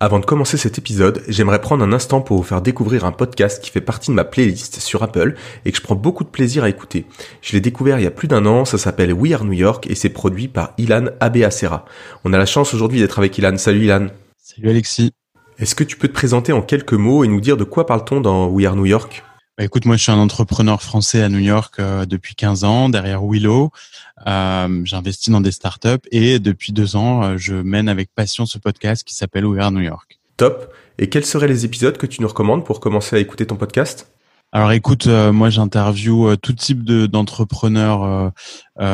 [0.00, 3.60] Avant de commencer cet épisode, j'aimerais prendre un instant pour vous faire découvrir un podcast
[3.60, 6.62] qui fait partie de ma playlist sur Apple et que je prends beaucoup de plaisir
[6.62, 7.04] à écouter.
[7.42, 9.88] Je l'ai découvert il y a plus d'un an, ça s'appelle We Are New York
[9.90, 11.84] et c'est produit par Ilan Abeacera.
[12.24, 13.56] On a la chance aujourd'hui d'être avec Ilan.
[13.56, 14.06] Salut Ilan.
[14.40, 15.10] Salut Alexis.
[15.58, 18.20] Est-ce que tu peux te présenter en quelques mots et nous dire de quoi parle-t-on
[18.20, 19.24] dans We Are New York?
[19.58, 22.88] Bah, écoute, moi je suis un entrepreneur français à New York euh, depuis 15 ans,
[22.88, 23.72] derrière Willow.
[24.28, 28.58] Euh, J'investis dans des startups et depuis deux ans, euh, je mène avec passion ce
[28.58, 30.20] podcast qui s'appelle Are New York.
[30.36, 30.72] Top.
[30.98, 34.08] Et quels seraient les épisodes que tu nous recommandes pour commencer à écouter ton podcast?
[34.50, 38.32] Alors écoute, euh, moi j'interview tout type d'entrepreneurs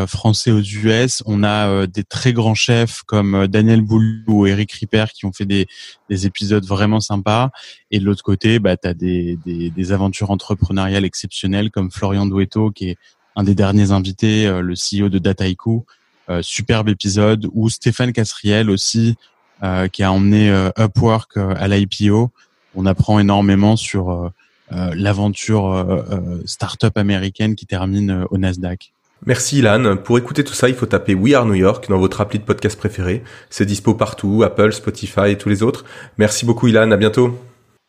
[0.08, 1.22] français aux US.
[1.26, 5.46] On a des très grands chefs comme Daniel Boulou ou Eric Ripper qui ont fait
[5.46, 5.66] des,
[6.10, 7.50] des épisodes vraiment sympas.
[7.92, 9.38] Et de l'autre côté, bah, tu des,
[9.70, 12.96] des, aventures entrepreneuriales exceptionnelles comme Florian Duetto qui est
[13.36, 15.84] un des derniers invités, euh, le CEO de Dataiku.
[16.30, 17.48] Euh, superbe épisode.
[17.52, 19.16] Ou Stéphane Casriel aussi,
[19.62, 22.30] euh, qui a emmené Upwork à l'IPO.
[22.74, 24.30] On apprend énormément sur
[24.70, 26.04] l'aventure
[26.46, 28.92] start-up américaine qui termine au Nasdaq.
[29.26, 29.96] Merci Ilan.
[29.96, 32.44] Pour écouter tout ça, il faut taper We Are New York dans votre appli de
[32.44, 33.22] podcast préféré.
[33.48, 35.84] C'est dispo partout, Apple, Spotify et tous les autres.
[36.18, 37.38] Merci beaucoup Ilan, à bientôt.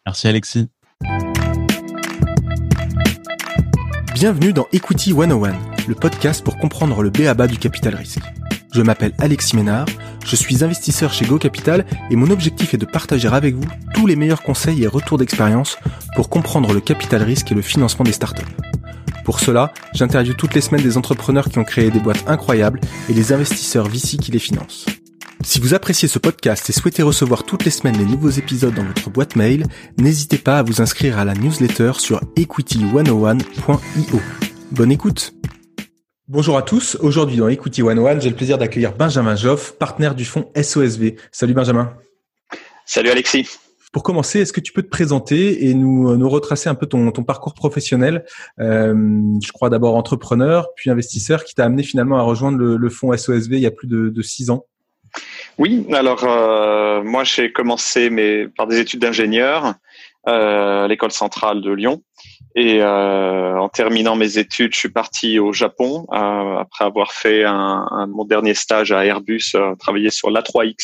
[0.06, 0.70] Merci Alexis.
[4.14, 5.54] Bienvenue dans Equity 101,
[5.90, 8.22] le podcast pour comprendre le BABA du capital risque.
[8.76, 9.86] Je m'appelle Alexis Ménard,
[10.26, 14.06] je suis investisseur chez Go Capital et mon objectif est de partager avec vous tous
[14.06, 15.78] les meilleurs conseils et retours d'expérience
[16.14, 18.44] pour comprendre le capital risque et le financement des startups.
[19.24, 23.14] Pour cela, j'interviewe toutes les semaines des entrepreneurs qui ont créé des boîtes incroyables et
[23.14, 24.88] les investisseurs VC qui les financent.
[25.42, 28.84] Si vous appréciez ce podcast et souhaitez recevoir toutes les semaines les nouveaux épisodes dans
[28.84, 29.68] votre boîte mail,
[29.98, 34.20] n'hésitez pas à vous inscrire à la newsletter sur equity101.io.
[34.74, 35.34] Bonne écoute
[36.28, 40.26] Bonjour à tous, aujourd'hui dans Equity 101, j'ai le plaisir d'accueillir Benjamin Joff, partenaire du
[40.26, 41.18] fonds SOSV.
[41.32, 41.96] Salut Benjamin.
[42.84, 43.48] Salut Alexis.
[43.94, 47.12] Pour commencer, est-ce que tu peux te présenter et nous, nous retracer un peu ton,
[47.12, 48.26] ton parcours professionnel?
[48.60, 48.96] Euh,
[49.40, 53.16] Je crois d'abord entrepreneur, puis investisseur, qui t'a amené finalement à rejoindre le, le fonds
[53.16, 54.66] SOSV il y a plus de, de six ans.
[55.60, 59.72] Oui, alors euh, moi j'ai commencé mes, par des études d'ingénieur euh,
[60.26, 62.02] à l'école centrale de Lyon.
[62.58, 67.44] Et euh, en terminant mes études, je suis parti au Japon euh, après avoir fait
[67.44, 70.76] un, un, mon dernier stage à Airbus, euh, travaillé sur l'A3XX,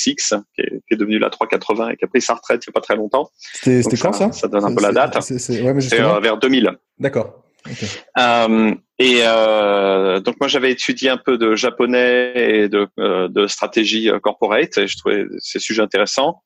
[0.53, 2.75] qui est, qui est devenu l'A380 et qui a pris sa retraite il n'y a
[2.75, 3.29] pas très longtemps.
[3.37, 4.49] C'était quand ça Ça?
[4.49, 5.21] donne un peu la date.
[5.21, 6.77] C'est ouais, vers 2000.
[6.99, 7.41] D'accord.
[7.69, 7.85] Okay.
[8.17, 13.45] Euh, et euh, donc moi j'avais étudié un peu de japonais et de, euh, de
[13.47, 16.41] stratégie corporate et je trouvais ces sujets intéressants.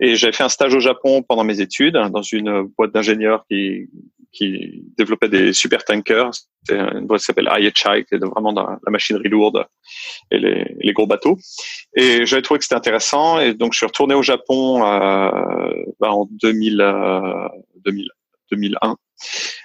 [0.00, 3.88] Et j'avais fait un stage au Japon pendant mes études dans une boîte d'ingénieurs qui,
[4.32, 6.30] qui développait des super tankers.
[6.34, 9.64] C'était une boîte qui s'appelle IHI, qui est vraiment dans la machinerie lourde
[10.30, 11.38] et les, les gros bateaux.
[11.96, 13.40] Et j'avais trouvé que c'était intéressant.
[13.40, 15.30] Et donc je suis retourné au Japon euh,
[16.00, 17.48] bah, en 2000, euh,
[17.84, 18.08] 2000,
[18.50, 18.96] 2001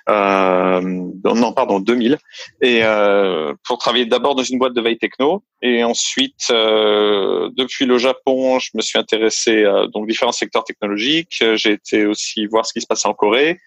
[0.10, 2.18] euh, non pardon 2000
[2.62, 7.86] et euh, pour travailler d'abord dans une boîte de veille techno et ensuite euh, depuis
[7.86, 12.66] le Japon je me suis intéressé à donc différents secteurs technologiques j'ai été aussi voir
[12.66, 13.59] ce qui se passait en Corée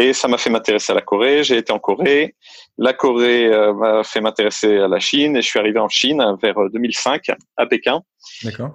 [0.00, 1.42] et ça m'a fait m'intéresser à la Corée.
[1.42, 2.36] J'ai été en Corée.
[2.78, 6.24] La Corée euh, m'a fait m'intéresser à la Chine et je suis arrivé en Chine
[6.40, 8.02] vers 2005 à Pékin.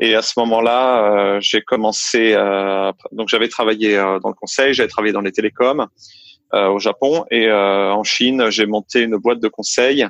[0.01, 2.33] Et à ce moment-là, euh, j'ai commencé.
[2.33, 5.87] Euh, donc j'avais travaillé dans le conseil, j'avais travaillé dans les télécoms
[6.53, 10.07] au Japon et en Chine, j'ai monté une boîte de conseil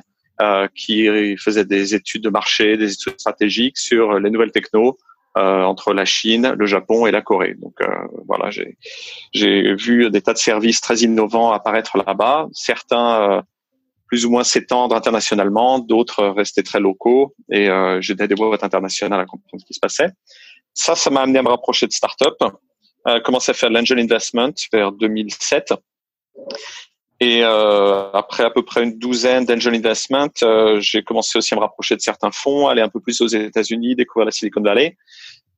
[0.74, 4.98] qui faisait des études de marché, des études stratégiques sur les nouvelles technos
[5.36, 7.54] euh, entre la Chine, le Japon et la Corée.
[7.54, 7.86] Donc euh,
[8.28, 8.78] voilà, j'ai
[9.32, 12.46] j'ai vu des tas de services très innovants apparaître là-bas.
[12.52, 13.42] Certains euh,
[14.06, 17.34] plus ou moins s'étendre internationalement, d'autres rester très locaux.
[17.50, 20.10] Et euh, j'ai des boîtes internationales à comprendre ce qui se passait.
[20.72, 22.36] Ça, ça m'a amené à me rapprocher de start-up.
[23.08, 25.74] Euh, commencé à faire l'angel investment vers 2007.
[27.20, 31.56] Et euh, après à peu près une douzaine d'angel investment, euh, j'ai commencé aussi à
[31.56, 34.96] me rapprocher de certains fonds, aller un peu plus aux États-Unis, découvrir la Silicon Valley.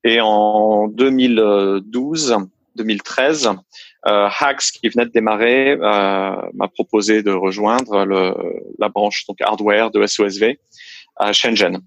[0.04, 2.36] Et en 2012,
[2.76, 3.50] 2013,
[4.06, 8.34] euh, Hax, qui venait de démarrer, euh, m'a proposé de rejoindre le,
[8.78, 10.58] la branche donc hardware de SOSV
[11.16, 11.80] à Shenzhen.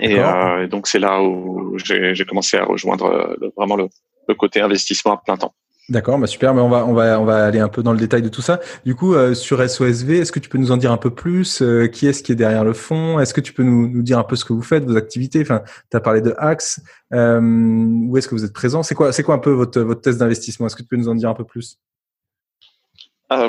[0.00, 3.88] Et, euh, donc c'est là où j'ai commencé à rejoindre le, vraiment le,
[4.28, 5.54] le côté investissement à plein temps.
[5.88, 7.98] D'accord, bah super, mais on va on va on va aller un peu dans le
[7.98, 8.60] détail de tout ça.
[8.86, 11.60] Du coup, euh, sur SOSV, est-ce que tu peux nous en dire un peu plus
[11.60, 13.18] euh, Qui est-ce qui est derrière le fond?
[13.18, 15.40] Est-ce que tu peux nous, nous, dire un peu ce que vous faites, vos activités?
[15.42, 16.80] Enfin, tu as parlé de Axe.
[17.12, 18.84] Euh, où est-ce que vous êtes présent?
[18.84, 20.66] C'est quoi c'est quoi un peu votre votre test d'investissement?
[20.66, 21.78] Est-ce que tu peux nous en dire un peu plus?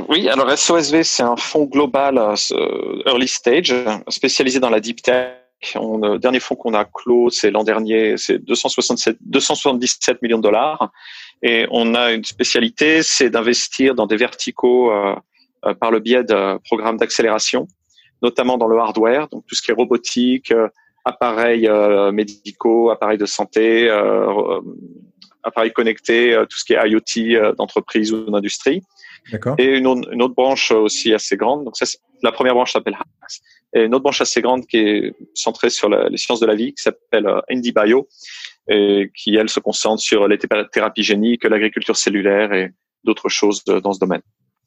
[0.08, 2.18] Oui, alors SOSV, c'est un fonds global
[3.06, 3.76] early stage
[4.08, 5.44] spécialisé dans la deep tech
[5.76, 10.92] le dernier fonds qu'on a clos, c'est l'an dernier, c'est 267, 277 millions de dollars.
[11.44, 15.14] Et on a une spécialité, c'est d'investir dans des verticaux euh,
[15.66, 17.68] euh, par le biais de programmes d'accélération,
[18.22, 20.70] notamment dans le hardware, donc tout ce qui est robotique, euh,
[21.04, 21.70] appareils
[22.14, 23.90] médicaux, appareils de santé,
[25.44, 28.82] appareils connectés, tout ce qui est IoT d'entreprise ou d'industrie.
[29.58, 31.66] Et une, une, autre branche aussi assez grande.
[31.66, 31.86] Donc ça,
[32.22, 33.42] la première branche s'appelle HAX.
[33.74, 36.74] Et une autre branche assez grande qui est centrée sur les sciences de la vie,
[36.74, 38.08] qui s'appelle NDBio, Bio,
[38.70, 42.72] et qui elle se concentre sur les thérapies géniques, l'agriculture cellulaire et
[43.04, 44.22] d'autres choses dans ce domaine.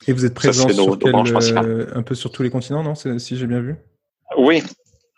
[0.07, 0.99] Et vous êtes présent sur
[1.65, 3.77] euh, un peu sur tous les continents, non Si j'ai bien vu?
[4.37, 4.63] Oui.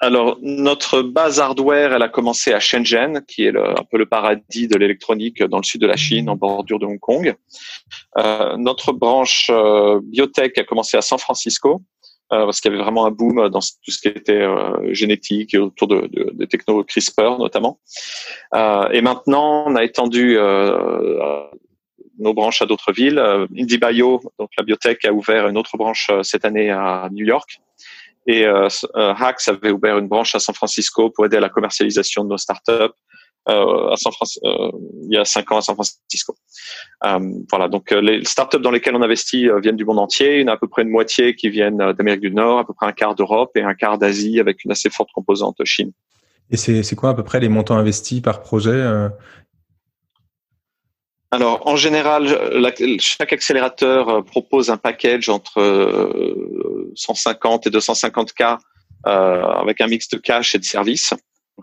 [0.00, 4.69] Alors notre base hardware, elle a commencé à Shenzhen, qui est un peu le paradis
[4.69, 7.35] de l'électronique dans le sud de la Chine, en bordure de Hong Kong.
[8.17, 11.98] Euh, notre branche euh, biotech a commencé à San Francisco, euh,
[12.28, 15.58] parce qu'il y avait vraiment un boom dans tout ce qui était euh, génétique et
[15.58, 17.80] autour de, de, de techno CRISPR notamment.
[18.54, 20.36] Euh, et maintenant, on a étendu
[22.19, 23.22] nos branches à d'autres villes.
[23.56, 27.60] IndieBio, donc la biotech, a ouvert une autre branche cette année à New York.
[28.28, 32.25] Et euh, Hacks avait ouvert une branche à San Francisco pour aider à la commercialisation
[32.25, 32.88] de nos startups euh,
[33.46, 34.70] à San Francisco, euh,
[35.05, 36.35] il y a cinq ans à San Francisco.
[37.05, 37.19] Euh,
[37.50, 40.37] voilà, donc les startups dans lesquelles on investit viennent du monde entier.
[40.37, 42.67] Il y en a à peu près une moitié qui viennent d'Amérique du Nord, à
[42.67, 45.93] peu près un quart d'Europe et un quart d'Asie avec une assez forte composante Chine.
[46.50, 49.08] Et c'est quoi à peu près les montants investis par projet
[51.31, 52.26] alors, en général,
[53.00, 55.61] chaque accélérateur propose un package entre
[56.94, 58.56] 150 et 250 k
[59.06, 61.14] euh, avec un mix de cash et de services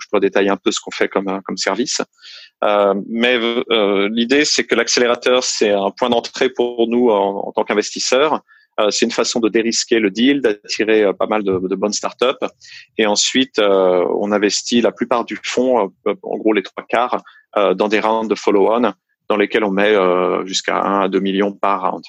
[0.01, 2.01] je pourrais détailler un peu ce qu'on fait comme, euh, comme service.
[2.63, 3.38] Euh, mais
[3.71, 8.42] euh, l'idée, c'est que l'accélérateur, c'est un point d'entrée pour nous en, tant qu'investisseurs.
[8.89, 12.45] c'est une façon de dérisquer le deal, d'attirer pas mal de, de, bonnes startups.
[12.97, 17.21] Et ensuite, on investit la plupart du fonds, en gros les trois quarts,
[17.56, 18.94] dans des rounds de follow-on
[19.30, 19.95] dans lesquels on met
[20.45, 22.03] jusqu'à 1 à 2 millions par round.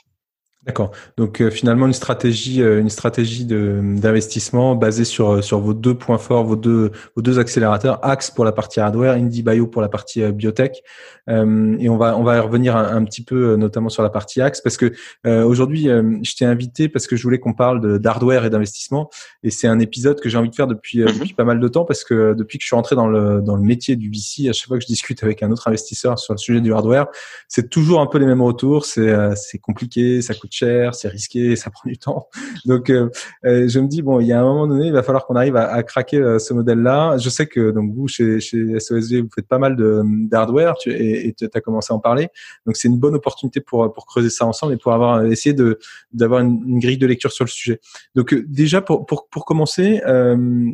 [0.67, 0.91] D'accord.
[1.17, 5.95] Donc euh, finalement une stratégie, euh, une stratégie d'investissement basée sur euh, sur vos deux
[5.95, 9.81] points forts, vos deux vos deux accélérateurs, Axe pour la partie hardware, Indie Bio pour
[9.81, 10.83] la partie biotech.
[11.29, 14.77] et on va on va revenir un, petit peu notamment sur la partie Axe parce
[14.77, 14.93] que
[15.25, 19.11] aujourd'hui je t'ai invité parce que je voulais qu'on parle d'hardware et d'investissement
[19.43, 21.07] et c'est un épisode que j'ai envie de faire depuis mhm.
[21.07, 23.57] depuis pas mal de temps parce que depuis que je suis rentré dans le dans
[23.57, 26.35] le métier du VC, à chaque fois que je discute avec un autre investisseur sur
[26.35, 27.07] le sujet du hardware,
[27.49, 28.85] c'est toujours un peu les mêmes retours.
[28.85, 32.29] C'est c'est compliqué, ça coûte cher, c'est risqué, ça prend du temps.
[32.65, 33.11] Donc, euh,
[33.45, 35.37] euh, je me dis bon, il y a un moment donné, il va falloir qu'on
[35.37, 37.19] arrive à, à craquer euh, ce modèle-là.
[37.19, 41.35] Je sais que donc vous chez, chez SOSV, vous faites pas mal de d'hardware et
[41.37, 42.29] tu as commencé à en parler.
[42.67, 45.79] Donc, c'est une bonne opportunité pour pour creuser ça ensemble et pour avoir essayé de
[46.13, 47.81] d'avoir une, grille de lecture sur le sujet.
[48.15, 50.01] Donc, déjà pour pour pour commencer,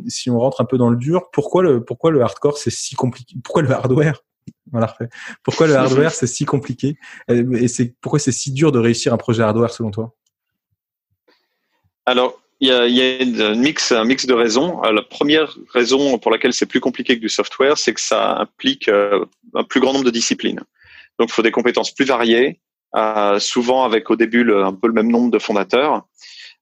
[0.07, 2.95] si on rentre un peu dans le dur, pourquoi le pourquoi le hardcore c'est si
[2.95, 4.21] compliqué Pourquoi le hardware?
[4.73, 4.93] Voilà.
[5.43, 6.97] Pourquoi le hardware c'est si compliqué
[7.29, 10.13] et c'est pourquoi c'est si dur de réussir un projet hardware selon toi?
[12.05, 14.81] Alors il y a, y a un mix, un mix de raisons.
[14.85, 18.37] Euh, la première raison pour laquelle c'est plus compliqué que du software, c'est que ça
[18.37, 20.61] implique euh, un plus grand nombre de disciplines.
[21.19, 22.61] Donc, il faut des compétences plus variées,
[22.95, 26.07] euh, souvent avec au début un peu le même nombre de fondateurs.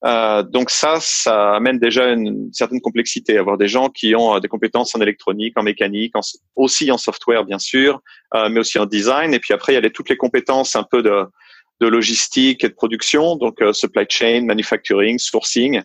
[0.04, 3.38] Euh, donc ça, ça amène déjà une certaine complexité.
[3.38, 6.14] Avoir des gens qui ont euh, des compétences en électronique, en mécanique,
[6.56, 8.02] aussi en software bien sûr,
[8.34, 9.34] euh, mais aussi en design.
[9.34, 11.26] Et puis après, il y a les, toutes les compétences un peu de,
[11.82, 15.82] de logistique et de production, donc euh, supply chain, manufacturing, sourcing.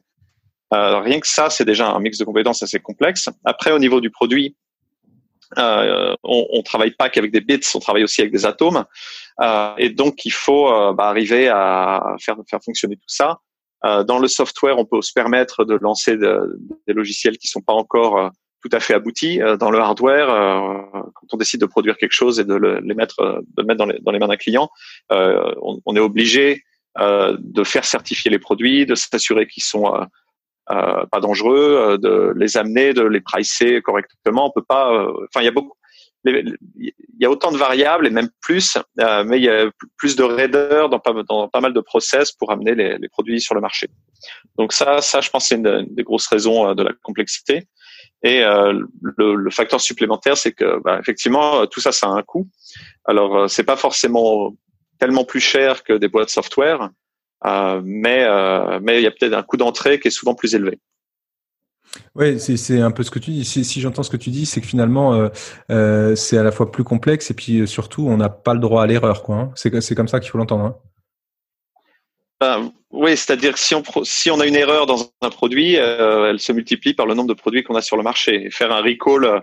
[0.70, 3.28] rien que ça, c'est déjà un mix de compétences assez complexe.
[3.44, 4.56] Après, au niveau du produit,
[5.58, 8.84] euh, on, on travaille pas qu'avec des bits, on travaille aussi avec des atomes.
[9.40, 13.38] Euh, et donc, il faut bah, arriver à faire, faire fonctionner tout ça.
[13.86, 17.72] Euh, dans le software, on peut se permettre de lancer des logiciels qui sont pas
[17.72, 18.28] encore euh,
[18.62, 19.40] tout à fait aboutis.
[19.40, 20.26] Euh, dans le hardware,
[21.14, 24.28] quand on décide de produire quelque chose et de le, les mettre, dans les, mains
[24.28, 24.68] d'un client,
[25.10, 26.62] on, on, est obligé
[26.98, 29.92] de faire certifier les produits, de s'assurer qu'ils sont
[30.66, 34.48] pas dangereux, de les amener, de les pricer correctement.
[34.48, 35.06] On peut pas.
[35.28, 35.76] Enfin, il y a beaucoup
[36.26, 40.16] il y a autant de variables et même plus, euh, mais il y a plus
[40.16, 43.88] de raideurs dans pas, mal de process pour amener les, produits sur le marché.
[44.58, 47.68] Donc ça, ça, je pense, c'est une, des grosses raisons euh, de la complexité.
[48.22, 52.48] Et euh, le, facteur supplémentaire, c'est que bah, effectivement, tout ça, ça a un coût.
[53.04, 54.54] Alors, c'est pas forcément
[54.98, 56.90] tellement plus cher que des boîtes software,
[57.44, 58.26] mais
[58.80, 60.80] mais il y a peut-être un coût d'entrée qui est souvent plus élevé.
[62.14, 63.44] Oui, c'est un peu ce que tu dis.
[63.44, 65.28] Si, j'entends ce que tu dis, c'est que finalement, euh,
[65.70, 68.60] euh, c'est à la fois plus complexe et puis euh, surtout, on n'a pas le
[68.60, 69.22] droit à l'erreur.
[69.30, 69.52] Hein.
[69.54, 70.64] C'est comme ça qu'il faut l'entendre.
[70.64, 70.76] Hein.
[72.40, 76.94] Ben, Oui, c'est-à-dire que si on, a une erreur dans un produit, elle se multiplie
[76.94, 78.50] par le nombre de produits qu'on a sur le marché.
[78.50, 79.42] faire un recall,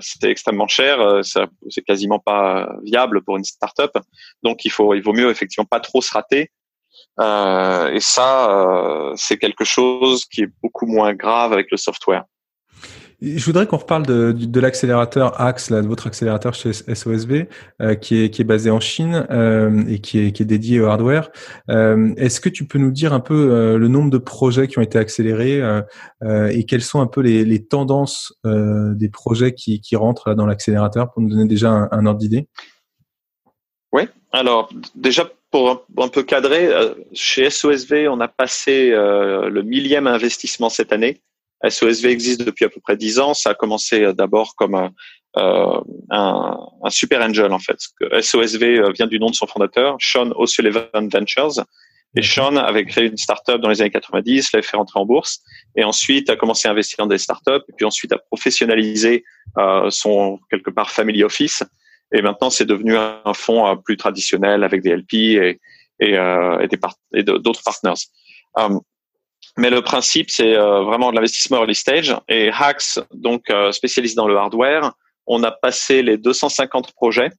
[0.00, 3.98] c'était extrêmement cher, c'est quasiment pas viable pour une startup.
[4.42, 6.50] Donc il faut, il vaut mieux effectivement pas trop se rater.
[7.20, 12.24] Euh, et ça, c'est quelque chose qui est beaucoup moins grave avec le software.
[13.22, 17.48] Je voudrais qu'on reparle de, de, l'accélérateur Axe, là, de votre accélérateur chez SOSV,
[17.80, 20.80] euh, qui, est, qui est basé en Chine euh, et qui est, qui est dédié
[20.80, 21.30] au hardware.
[21.70, 24.80] Euh, Est-ce que tu peux nous dire un peu euh, le nombre de projets qui
[24.80, 29.80] ont été accélérés euh, et quelles sont un peu les, les tendances des projets qui,
[29.80, 32.48] qui rentrent dans l'accélérateur pour nous donner déjà un, un ordre d'idée?
[33.92, 36.68] Oui, alors déjà pour un, peu cadrer,
[37.12, 41.20] chez SOSV, on a passé le millième investissement cette année.
[41.68, 43.34] SOSV existe depuis à peu près dix ans.
[43.34, 44.90] Ça a commencé euh, d'abord comme un,
[45.36, 45.80] euh,
[46.10, 47.78] un, un, super angel en fait.
[48.20, 51.64] SOSV euh, vient du nom de son fondateur, Sean O'Sullivan Ventures.
[52.14, 55.40] Et Sean avait créé une startup dans les années 90, l'avait fait rentrer en bourse,
[55.76, 59.24] et ensuite a commencé à investir dans des startups, et puis ensuite a professionnalisé
[59.56, 61.62] euh, son quelque part family office.
[62.12, 65.60] Et maintenant, c'est devenu un fonds euh, plus traditionnel avec des LP et,
[66.00, 67.94] et, euh, et, et d'autres partners.
[69.58, 72.16] Mais le principe, c'est euh, vraiment de l'investissement early stage.
[72.28, 74.92] Et Hacks, donc euh, spécialiste dans le hardware,
[75.26, 77.30] on a passé les 250 projets,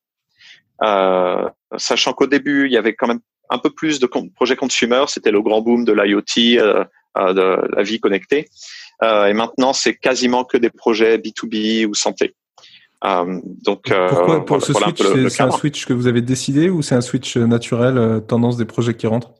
[0.83, 5.05] euh, sachant qu'au début, il y avait quand même un peu plus de projets consumer.
[5.07, 6.85] C'était le grand boom de l'IoT, euh,
[7.33, 8.47] de la vie connectée.
[9.01, 12.35] et maintenant, c'est quasiment que des projets B2B ou santé.
[13.03, 17.01] Donc, Pourquoi pour ce switch, c'est un switch que vous avez décidé ou c'est un
[17.01, 19.33] switch naturel, tendance des projets qui rentrent?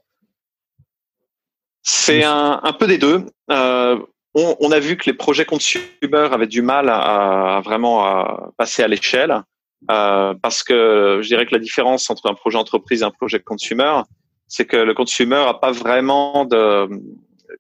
[1.84, 3.26] C'est un, un, peu des deux.
[3.52, 4.00] Euh,
[4.34, 8.52] on, on, a vu que les projets consumer avaient du mal à, à vraiment à
[8.58, 9.44] passer à l'échelle
[9.92, 13.42] euh, parce que je dirais que la différence entre un projet entreprise et un projet
[13.42, 14.02] consumer,
[14.48, 16.88] c'est que le consumer a pas vraiment de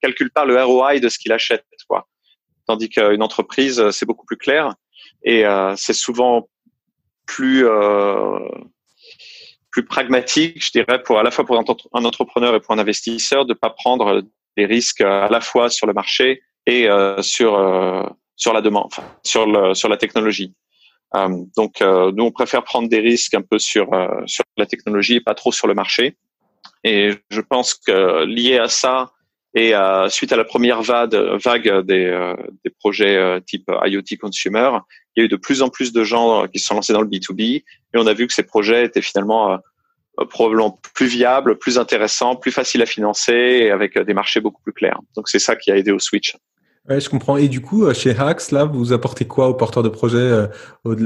[0.01, 2.07] calcule pas le ROI de ce qu'il achète, quoi.
[2.65, 4.73] Tandis qu'une entreprise, c'est beaucoup plus clair
[5.23, 6.47] et euh, c'est souvent
[7.25, 8.39] plus euh,
[9.71, 13.45] plus pragmatique, je dirais, pour à la fois pour un entrepreneur et pour un investisseur,
[13.45, 14.21] de pas prendre
[14.55, 18.03] des risques à la fois sur le marché et euh, sur euh,
[18.35, 20.53] sur la demande, enfin, sur le sur la technologie.
[21.15, 23.87] Euh, donc nous on préfère prendre des risques un peu sur
[24.25, 26.17] sur la technologie et pas trop sur le marché.
[26.83, 29.12] Et je pense que lié à ça
[29.55, 29.73] et
[30.09, 32.33] suite à la première vague, des,
[32.63, 34.71] des projets type IoT consumer,
[35.15, 37.01] il y a eu de plus en plus de gens qui se sont lancés dans
[37.01, 37.63] le B2B et
[37.95, 42.51] on a vu que ces projets étaient finalement euh, probablement plus viables, plus intéressants, plus
[42.51, 44.99] faciles à financer et avec des marchés beaucoup plus clairs.
[45.15, 46.35] Donc c'est ça qui a aidé au switch.
[46.89, 47.37] Ouais, je comprends.
[47.37, 50.47] Et du coup, euh, chez Hacks, là, vous apportez quoi aux porteurs de projets euh,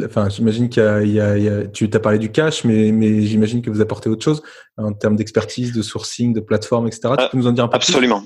[0.05, 0.81] Enfin, j'imagine qu'il
[1.11, 4.41] y, a, tu t'as parlé du cash, mais, mais j'imagine que vous apportez autre chose
[4.77, 7.13] en termes d'expertise, de sourcing, de plateforme, etc.
[7.19, 8.23] tu peux nous en dire un peu Absolument.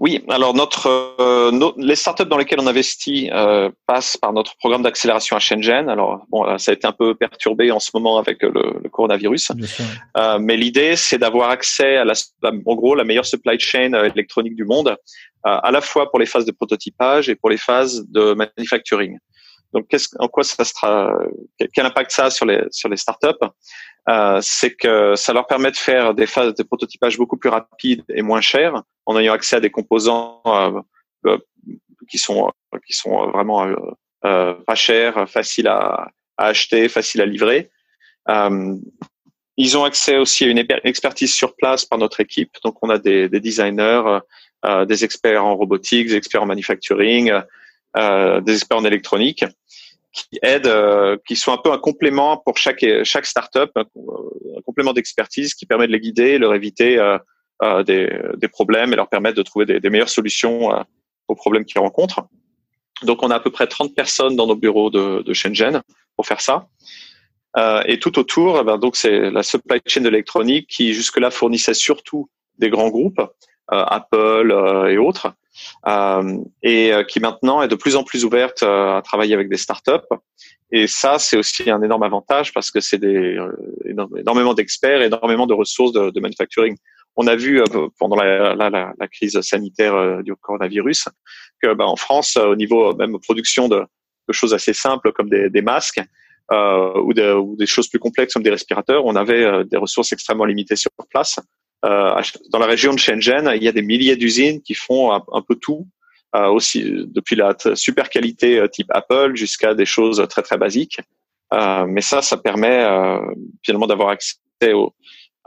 [0.00, 0.86] Oui, alors notre,
[1.18, 5.88] euh, les startups dans lesquelles on investit euh, passent par notre programme d'accélération à Shenzhen.
[5.88, 9.50] Alors bon, ça a été un peu perturbé en ce moment avec le, le coronavirus,
[10.16, 12.14] euh, mais l'idée c'est d'avoir accès à la,
[12.44, 14.94] en gros la meilleure supply chain euh, électronique du monde, euh,
[15.42, 19.18] à la fois pour les phases de prototypage et pour les phases de manufacturing.
[19.74, 21.12] Donc, qu'est-ce, en quoi ça sera,
[21.74, 23.44] quel impact ça a sur les sur les startups?
[24.08, 28.04] Euh, C'est que ça leur permet de faire des phases de prototypage beaucoup plus rapides
[28.08, 30.80] et moins chères, en ayant accès à des composants euh,
[31.26, 31.38] euh
[32.10, 32.50] qui sont
[32.86, 33.74] qui sont vraiment euh,
[34.24, 37.70] euh, pas chers, faciles à, à, acheter, faciles à livrer.
[39.56, 42.52] ils ont accès aussi à une expertise sur place par notre équipe.
[42.64, 44.20] Donc, on a des, des designers,
[44.86, 47.32] des experts en robotique, des experts en manufacturing
[47.96, 49.44] euh, des experts en électronique
[50.12, 54.62] qui aident, euh, qui sont un peu un complément pour chaque chaque startup, un, un
[54.64, 59.08] complément d'expertise qui permet de les guider, leur éviter euh, des, des, problèmes et leur
[59.08, 60.70] permettre de trouver des, des meilleures solutions
[61.26, 62.28] aux problèmes qu'ils rencontrent.
[63.02, 65.82] Donc, on a à peu près 30 personnes dans nos bureaux de, de Shenzhen
[66.16, 66.68] pour faire ça.
[67.56, 71.30] Euh, et tout autour, eh ben, donc c'est la supply chain de l'électronique qui jusque-là
[71.30, 73.26] fournissait surtout des grands groupes, euh,
[73.68, 75.32] Apple euh, et autres,
[75.86, 79.48] euh, et euh, qui maintenant est de plus en plus ouverte euh, à travailler avec
[79.48, 80.08] des startups.
[80.70, 83.38] Et ça, c'est aussi un énorme avantage parce que c'est des
[83.86, 86.76] énormément d'experts, énormément de ressources de, de manufacturing.
[87.16, 87.62] On a vu
[87.98, 91.08] pendant la, la, la, crise sanitaire du coronavirus
[91.62, 95.48] que bah, en France, au niveau même production de, de choses assez simples comme des,
[95.48, 96.02] des masques,
[96.52, 100.44] euh, ou, ou, des choses plus complexes comme des respirateurs, on avait des ressources extrêmement
[100.44, 101.40] limitées sur place.
[101.84, 102.20] Euh,
[102.50, 105.54] dans la région de Shenzhen, il y a des milliers d'usines qui font un, peu
[105.54, 105.86] tout,
[106.34, 110.98] euh, aussi depuis la super qualité euh, type Apple jusqu'à des choses très très basiques.
[111.52, 112.84] mais ça, ça permet
[113.64, 114.92] finalement d'avoir accès au,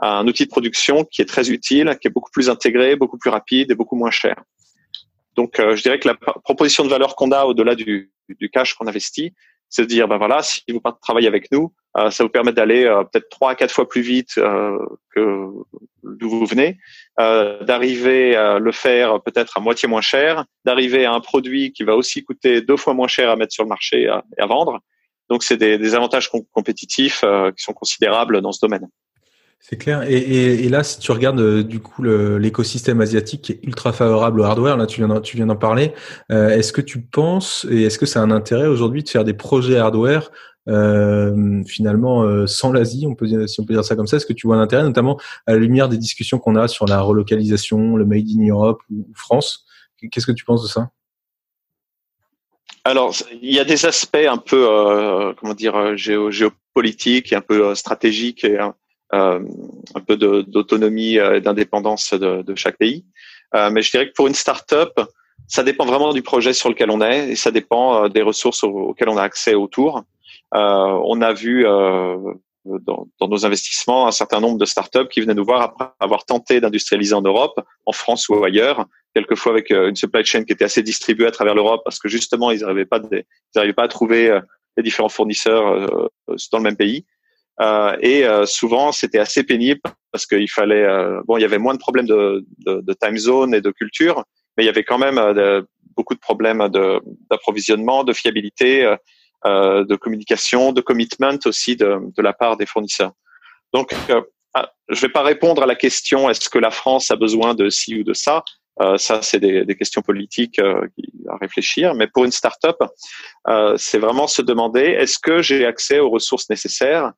[0.00, 3.30] un outil de production qui est très utile, qui est beaucoup plus intégré, beaucoup plus
[3.30, 4.36] rapide et beaucoup moins cher.
[5.36, 8.88] Donc, je dirais que la proposition de valeur qu'on a au-delà du, du cash qu'on
[8.88, 9.32] investit,
[9.72, 12.84] c'est de dire, ben voilà, si vous travaillez avec nous, euh, ça vous permet d'aller
[12.84, 14.78] euh, peut-être trois à quatre fois plus vite euh,
[15.14, 15.48] que
[16.02, 16.78] d'où vous venez,
[17.18, 21.96] d'arriver à le faire peut-être à moitié moins cher, d'arriver à un produit qui va
[21.96, 24.80] aussi coûter deux fois moins cher à mettre sur le marché et à, vendre.
[25.30, 27.20] Donc, c'est des, des, avantages compétitifs
[27.56, 28.88] qui sont considérables dans ce domaine.
[29.64, 30.02] C'est clair.
[30.02, 33.92] Et, et, et, là, si tu regardes euh, du coup l'écosystème asiatique qui est ultra
[33.92, 35.00] favorable au hardware, là tu
[35.36, 35.94] viens d'en parler.
[36.32, 39.34] Euh, est-ce que tu penses et est-ce que c'est un intérêt aujourd'hui de faire des
[39.34, 40.32] projets hardware
[40.68, 44.16] euh, finalement euh, sans l'Asie, on peut dire, si on peut dire ça comme ça?
[44.16, 45.16] Est-ce que tu vois un intérêt, notamment
[45.46, 49.06] à la lumière des discussions qu'on a sur la relocalisation, le Made in Europe ou,
[49.14, 49.64] France?
[50.10, 50.90] Qu'est-ce que tu penses de ça?
[52.84, 57.40] Alors, il y a des aspects un peu, euh, comment dire, géo, géopolitiques et un
[57.40, 58.70] peu stratégiques et euh,
[59.12, 63.04] un peu d'autonomie euh, et d'indépendance de, de, chaque pays.
[63.54, 64.98] Euh, mais je dirais que pour une start-up,
[65.48, 69.10] ça dépend vraiment du projet sur lequel on est et ça dépend des ressources auxquelles
[69.10, 70.04] on a accès autour.
[70.52, 75.44] on a vu dans, dans, nos investissements un certain nombre de startups qui venaient nous
[75.44, 80.24] voir après avoir tenté d'industrialiser en Europe, en France ou ailleurs, quelquefois avec une supply
[80.24, 83.82] chain qui était assez distribuée à travers l'Europe parce que justement ils n'arrivaient pas, pas
[83.82, 84.40] à trouver
[84.76, 87.04] les différents fournisseurs dans le même pays.
[87.60, 89.80] Euh, et euh, souvent, c'était assez pénible
[90.10, 93.16] parce qu'il fallait, euh, bon, il y avait moins de problèmes de, de, de, time
[93.16, 94.24] zone et de culture,
[94.56, 95.20] mais il y avait quand même
[95.96, 96.68] beaucoup de problèmes
[97.30, 98.94] d'approvisionnement, de, fiabilité,
[99.44, 103.12] de communication, de commitment aussi de, de la part des fournisseurs.
[103.72, 103.94] Donc,
[104.54, 107.54] ah, je ne vais pas répondre à la question est-ce que la France a besoin
[107.54, 108.44] de ci ou de ça?
[108.80, 110.86] Euh, ça, c'est des, des, questions politiques euh,
[111.28, 111.94] à réfléchir.
[111.94, 112.76] Mais pour une start-up,
[113.48, 117.12] euh, c'est vraiment se demander est-ce que j'ai accès aux ressources nécessaires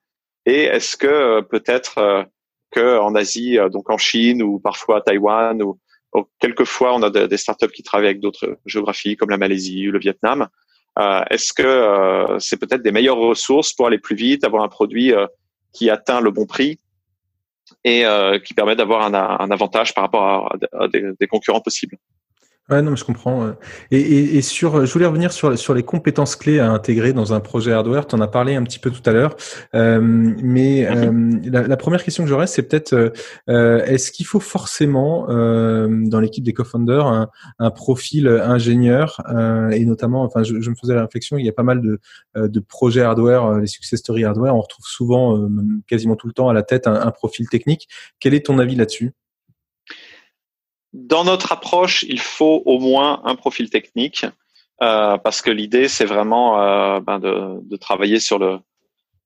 [0.46, 2.24] et est-ce que euh, peut-être euh,
[2.70, 5.78] que en Asie, euh, donc en Chine ou parfois à Taïwan ou,
[6.38, 9.98] quelquefois on a des startups qui travaillent avec d'autres géographies comme la Malaisie ou le
[9.98, 10.46] Vietnam.
[11.28, 15.12] est-ce que c'est peut-être des meilleures ressources pour aller plus vite, avoir un produit
[15.72, 16.78] qui atteint le bon prix
[17.82, 18.04] et
[18.44, 21.96] qui permet d'avoir un, un, avantage par rapport à, des concurrents possibles?
[22.70, 23.52] Ouais, non, je comprends.
[23.90, 27.34] Et, et, et, sur, je voulais revenir sur, sur les compétences clés à intégrer dans
[27.34, 28.06] un projet hardware.
[28.06, 29.36] Tu en as parlé un petit peu tout à l'heure,
[29.74, 31.12] euh, mais euh,
[31.44, 33.12] la, la, première question que j'aurais, c'est peut-être
[33.50, 39.68] euh, est-ce qu'il faut forcément euh, dans l'équipe des co-founders un, un, profil ingénieur euh,
[39.68, 42.00] et notamment, enfin, je, je, me faisais la réflexion, il y a pas mal de,
[42.38, 45.48] euh, de projets hardware, les success story hardware, on retrouve souvent,
[45.86, 47.88] quasiment tout le temps, à la tête un, un profil technique.
[48.20, 49.12] Quel est ton avis là-dessus?
[50.94, 54.24] Dans notre approche, il faut au moins un profil technique
[54.80, 58.58] euh, parce que l'idée, c'est vraiment euh, ben de, travailler sur le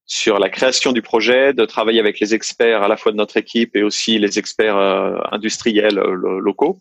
[0.06, 3.36] sur la création du projet, de travailler avec les experts à la fois de notre
[3.36, 6.80] équipe et aussi les experts euh, industriels locaux,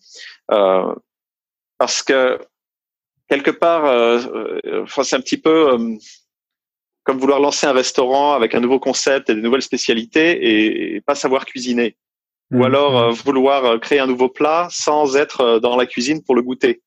[1.77, 2.39] parce que
[3.27, 3.83] quelque part,
[4.87, 5.77] c'est un petit peu
[7.03, 11.15] comme vouloir lancer un restaurant avec un nouveau concept et des nouvelles spécialités et pas
[11.15, 11.97] savoir cuisiner
[12.51, 12.63] ou mmh.
[12.63, 16.35] alors euh, vouloir euh, créer un nouveau plat sans être euh, dans la cuisine pour
[16.35, 16.81] le goûter.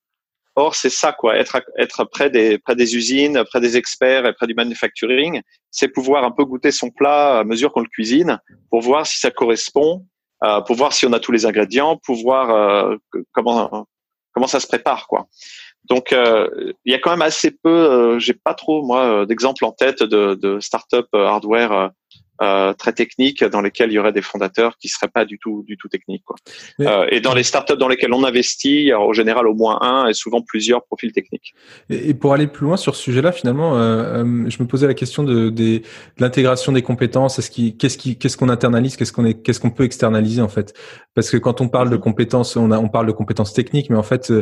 [0.55, 1.37] Or, c'est ça, quoi.
[1.37, 5.87] Être, être près des, près des usines, près des experts et près du manufacturing, c'est
[5.87, 8.37] pouvoir un peu goûter son plat à mesure qu'on le cuisine
[8.69, 10.05] pour voir si ça correspond,
[10.43, 12.97] euh, pour voir si on a tous les ingrédients, pour voir euh,
[13.31, 13.87] comment,
[14.33, 15.27] comment ça se prépare, quoi.
[15.85, 20.03] Donc, il y a quand même assez peu, j'ai pas trop, moi, d'exemples en tête
[20.03, 21.91] de, de start-up hardware
[22.41, 25.63] euh, très techniques dans lesquels il y aurait des fondateurs qui seraient pas du tout
[25.67, 26.23] du tout techniques.
[26.25, 26.37] Quoi.
[26.79, 29.53] Euh, et dans les startups dans lesquelles on investit, il y a en général au
[29.53, 31.53] moins un et souvent plusieurs profils techniques.
[31.89, 35.23] Et, pour aller plus loin sur ce sujet-là, finalement, euh, je me posais la question
[35.23, 35.81] de, de, de
[36.17, 37.37] l'intégration des compétences.
[37.37, 40.49] Est-ce qui, qu'est-ce qui, qu'est-ce qu'on internalise, qu'est-ce qu'on est, qu'est-ce qu'on peut externaliser en
[40.49, 40.73] fait?
[41.13, 43.97] Parce que quand on parle de compétences, on, a, on parle de compétences techniques, mais
[43.97, 44.33] en fait,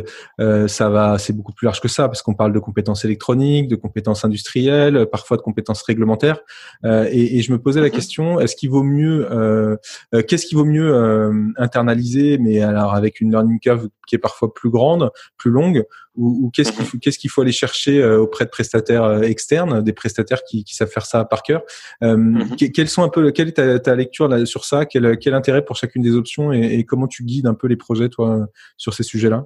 [0.68, 3.76] ça va, c'est beaucoup plus large que ça, parce qu'on parle de compétences électroniques, de
[3.76, 6.38] compétences industrielles, parfois de compétences réglementaires.
[6.84, 9.76] et, et je me posais la question est-ce qu'il vaut mieux, euh,
[10.14, 14.18] euh, qu'est-ce qu'il vaut mieux euh, internaliser, mais alors avec une learning curve qui est
[14.18, 15.84] parfois plus grande, plus longue,
[16.16, 20.42] ou, qu'est-ce qu'il faut, qu'est-ce qu'il faut aller chercher auprès de prestataires externes, des prestataires
[20.44, 21.62] qui, savent faire ça par cœur.
[22.02, 22.56] Mhm.
[22.74, 24.84] Quels sont un peu, quelle est ta, lecture là, sur ça?
[24.84, 28.08] Quel, quel intérêt pour chacune des options et, comment tu guides un peu les projets
[28.08, 29.44] toi sur ces sujets-là?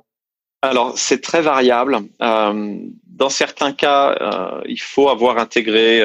[0.62, 1.98] Alors, c'est très variable.
[2.18, 6.02] dans certains cas, il faut avoir intégré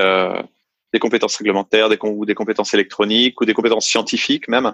[0.93, 4.73] des compétences réglementaires, des, ou des compétences électroniques ou des compétences scientifiques même,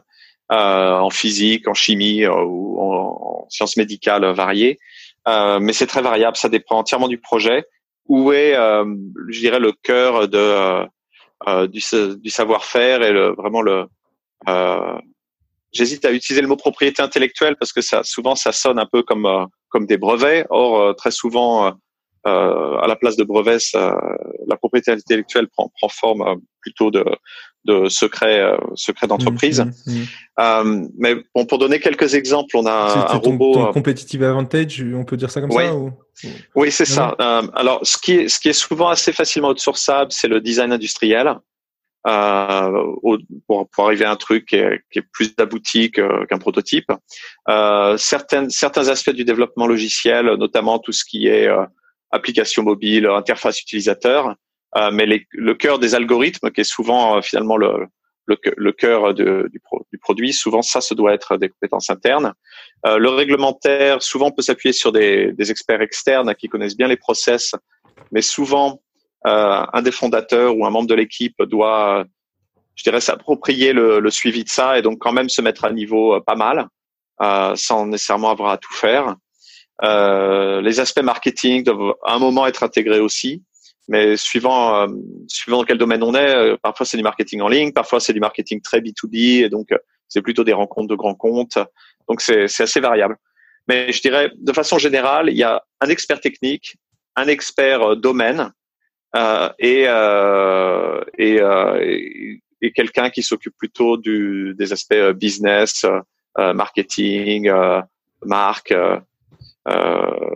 [0.51, 4.80] euh, en physique, en chimie euh, ou en, sciences médicales variées.
[5.28, 7.65] Euh, mais c'est très variable, ça dépend entièrement du projet.
[8.08, 8.86] Où est, euh,
[9.30, 10.86] je dirais, le cœur de,
[11.47, 11.82] euh, du,
[12.17, 13.88] du savoir-faire et le, vraiment le,
[15.73, 19.01] j'hésite à utiliser le mot propriété intellectuelle parce que ça, souvent, ça sonne un peu
[19.01, 20.45] comme comme des brevets.
[20.49, 21.73] Or, très souvent,
[22.25, 27.05] à la place de brevets, la propriété intellectuelle prend, prend forme plutôt de
[27.65, 29.61] de secrets euh, secrets d'entreprise.
[29.61, 29.91] Mmh.
[30.39, 33.53] Euh, mais bon, pour donner quelques exemples, on a un robot.
[33.53, 35.91] Ton euh, competitive advantage, on peut dire ça comme ça ou...
[36.55, 37.15] Oui, c'est ça.
[37.19, 40.71] Euh, alors, ce qui est ce qui est souvent assez facilement outsourçable, c'est le design
[40.71, 41.35] industriel.
[42.07, 42.83] Euh,
[43.47, 46.91] pour, pour arriver à un truc qui est, qui est plus abouti qu'un prototype.
[47.49, 51.49] Euh, certaines, certains aspects du développement logiciel, notamment tout ce qui est
[52.15, 54.36] application mobile, interface utilisateur,
[54.75, 57.88] euh, mais le cœur des algorithmes, qui est souvent euh, finalement le,
[58.25, 62.34] le, le cœur de, du, du, produit, souvent ça, se doit être des compétences internes.
[62.86, 66.97] Euh, le réglementaire, souvent, peut s'appuyer sur des, des, experts externes qui connaissent bien les
[66.97, 67.54] process,
[68.12, 68.82] mais souvent,
[69.28, 72.06] euh, un des fondateurs ou un membre de l'équipe doit,
[72.75, 75.71] je dirais, s'approprier le, le, suivi de ça et donc quand même se mettre à
[75.71, 76.67] niveau pas mal,
[77.21, 79.15] euh, sans nécessairement avoir à tout faire.
[79.81, 83.43] Les aspects marketing doivent à un moment être intégrés aussi.
[83.88, 84.88] Mais suivant euh,
[85.27, 88.13] suivant dans quel domaine on est, euh, parfois c'est du marketing en ligne, parfois c'est
[88.13, 91.59] du marketing très B2B, et donc euh, c'est plutôt des rencontres de grands comptes.
[92.09, 93.15] Donc c'est c'est assez variable.
[93.67, 96.77] Mais je dirais de façon générale, il y a un expert technique,
[97.15, 98.51] un expert domaine
[99.15, 105.85] euh, et, euh, et, et, et quelqu'un qui s'occupe plutôt du, des aspects business,
[106.38, 107.51] marketing,
[108.23, 108.73] marque,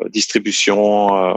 [0.10, 1.36] distribution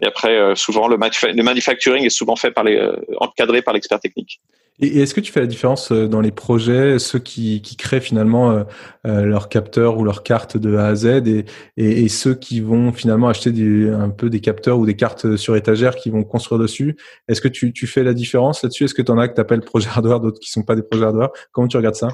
[0.00, 3.74] et après, euh, souvent, le, le, manufacturing est souvent fait par les, euh, encadré par
[3.74, 4.40] l'expert technique.
[4.80, 8.00] Et est-ce que tu fais la différence euh, dans les projets, ceux qui, qui créent
[8.00, 8.64] finalement euh,
[9.04, 11.44] leur capteur ou leur carte de A à Z et,
[11.76, 15.36] et, et ceux qui vont finalement acheter des, un peu des capteurs ou des cartes
[15.36, 16.96] sur étagère qui vont construire dessus?
[17.28, 18.84] Est-ce que tu, tu fais la différence là-dessus?
[18.84, 20.82] Est-ce que tu en as que tu appelles projet hardware, d'autres qui sont pas des
[20.82, 21.30] projets hardware?
[21.52, 22.08] Comment tu regardes ça?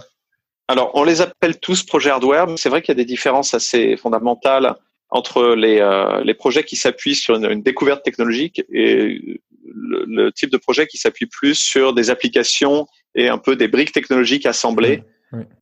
[0.69, 3.55] Alors, on les appelle tous projets hardware, mais c'est vrai qu'il y a des différences
[3.55, 4.77] assez fondamentales
[5.11, 10.57] entre les, euh, les projets qui s'appuient sur une, découverte technologique et le, type de
[10.57, 15.03] projet qui s'appuie plus sur des applications et un peu des briques technologiques assemblées.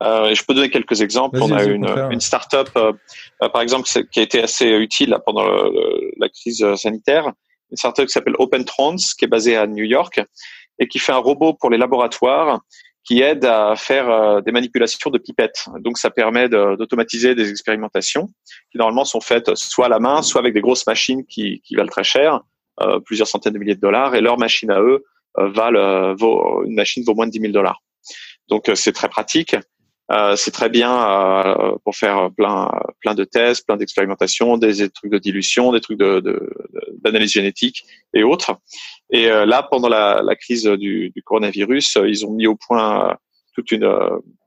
[0.01, 1.39] Euh, je peux donner quelques exemples.
[1.41, 2.93] On a une, une start-up, euh,
[3.43, 7.31] euh, par exemple, qui a été assez utile là, pendant le, la crise sanitaire.
[7.71, 10.21] Une start-up qui s'appelle OpenTrons, qui est basée à New York
[10.79, 12.61] et qui fait un robot pour les laboratoires
[13.09, 15.65] qui aide à faire euh, des manipulations de pipettes.
[15.79, 18.27] Donc ça permet d'automatiser des expérimentations
[18.71, 21.89] qui normalement sont faites soit à la main, soit avec des grosses machines qui, valent
[21.89, 22.41] très cher,
[22.81, 25.03] euh, plusieurs centaines de milliers de dollars, et leur machine à eux
[25.39, 27.81] euh, valent, vaut, une machine vaut moins de 10 000 dollars.
[28.47, 29.55] Donc c'est très pratique.
[30.11, 35.11] Euh, c'est très bien euh, pour faire plein plein de tests, plein d'expérimentations, des, trucs
[35.11, 36.23] de dilution, des trucs de
[37.03, 38.57] d'analyse génétique et autres.
[39.11, 43.17] Et euh, là, pendant la, crise du, du, coronavirus, ils ont mis au point
[43.53, 43.87] toute une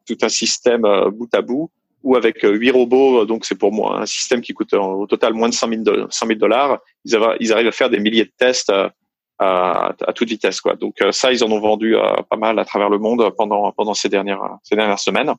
[0.07, 1.71] tout un système bout à bout
[2.03, 5.49] où avec huit robots, donc c'est pour moi un système qui coûte au total moins
[5.49, 8.73] de 100 000 dollars, ils arrivent à faire des milliers de tests
[9.43, 10.75] à, à, toute vitesse quoi.
[10.75, 12.01] Donc euh, ça ils en ont vendu euh,
[12.31, 15.33] pas mal à travers le monde pendant pendant ces dernières ces dernières semaines.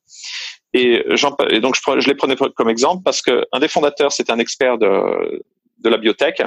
[0.74, 1.04] Et,
[1.50, 4.40] et donc je, je les prenais comme exemple parce que un des fondateurs c'était un
[4.40, 5.44] expert de
[5.78, 6.42] de la biotech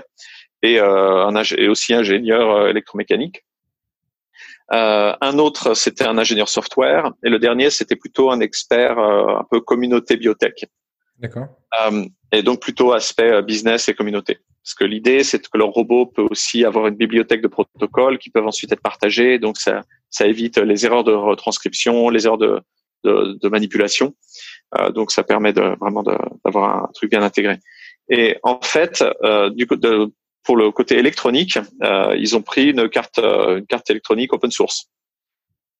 [0.62, 3.44] et, euh, un, et aussi ingénieur électromécanique.
[4.72, 9.46] Euh, un autre, c'était un ingénieur software, et le dernier, c'était plutôt un expert un
[9.48, 10.64] peu communauté biotech.
[11.18, 11.46] D'accord.
[12.32, 14.38] et donc plutôt aspect business et communauté.
[14.66, 18.30] Parce que l'idée, c'est que le robot peut aussi avoir une bibliothèque de protocoles qui
[18.30, 19.38] peuvent ensuite être partagés.
[19.38, 22.60] Donc, ça, ça évite les erreurs de retranscription, les erreurs de,
[23.04, 24.16] de, de manipulation.
[24.76, 27.60] Euh, donc, ça permet de, vraiment d'avoir un truc bien intégré.
[28.08, 30.10] Et en fait, euh, du de,
[30.42, 34.50] pour le côté électronique, euh, ils ont pris une carte, euh, une carte électronique open
[34.50, 34.88] source.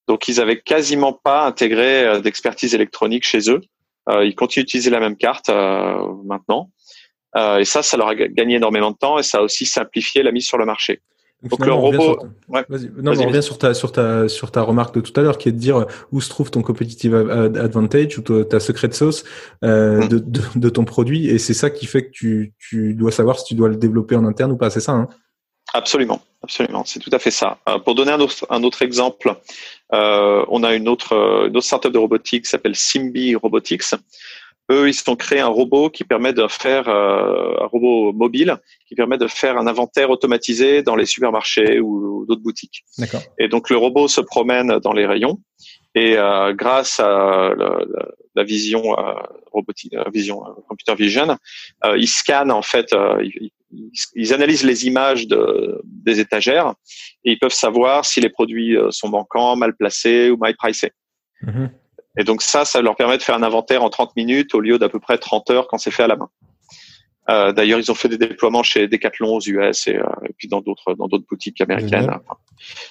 [0.06, 3.62] Donc, ils avaient quasiment pas intégré euh, d'expertise électronique chez eux.
[4.08, 6.70] Euh, ils continuent d'utiliser la même carte maintenant.
[7.34, 10.22] Euh, et ça, ça leur a gagné énormément de temps et ça a aussi simplifié
[10.22, 11.00] la mise sur le marché.
[11.42, 12.18] Donc, le robot.
[12.48, 12.64] Ouais.
[12.96, 15.50] Non, on revient sur ta, sur, ta, sur ta remarque de tout à l'heure qui
[15.50, 19.24] est de dire où se trouve ton competitive advantage ou ta secret sauce
[19.62, 20.08] euh, mm.
[20.08, 21.28] de, de, de, ton produit.
[21.28, 24.16] Et c'est ça qui fait que tu, tu dois savoir si tu dois le développer
[24.16, 24.70] en interne ou pas.
[24.70, 25.08] C'est ça hein?
[25.74, 26.84] Absolument, absolument.
[26.84, 27.58] C'est tout à fait ça.
[27.68, 29.34] Euh, pour donner un autre, un autre exemple,
[29.92, 31.12] euh, on a une autre,
[31.48, 33.94] une autre startup de robotique qui s'appelle Simbi Robotics
[34.70, 38.56] eux, ils ont créé un robot qui permet de faire euh, un robot mobile
[38.88, 42.84] qui permet de faire un inventaire automatisé dans les supermarchés ou, d'autres boutiques.
[43.38, 45.40] Et donc le robot se promène dans les rayons
[45.94, 47.78] et euh, grâce à la,
[48.34, 49.14] la, vision euh,
[49.52, 51.38] robotique, la vision computer vision,
[51.96, 53.50] ils scannent en fait, ils,
[54.14, 56.74] ils, analysent les images de, des étagères
[57.24, 60.92] et ils peuvent savoir si les produits sont manquants, mal placés ou mal pricés.
[61.44, 61.70] Mm-hmm.
[62.16, 64.78] Et donc ça, ça leur permet de faire un inventaire en 30 minutes au lieu
[64.78, 66.30] d'à peu près 30 heures quand c'est fait à la main.
[67.28, 70.48] Euh, D'ailleurs, ils ont fait des déploiements chez Decathlon aux US et, euh, et puis
[70.48, 72.08] dans d'autres dans d'autres boutiques américaines.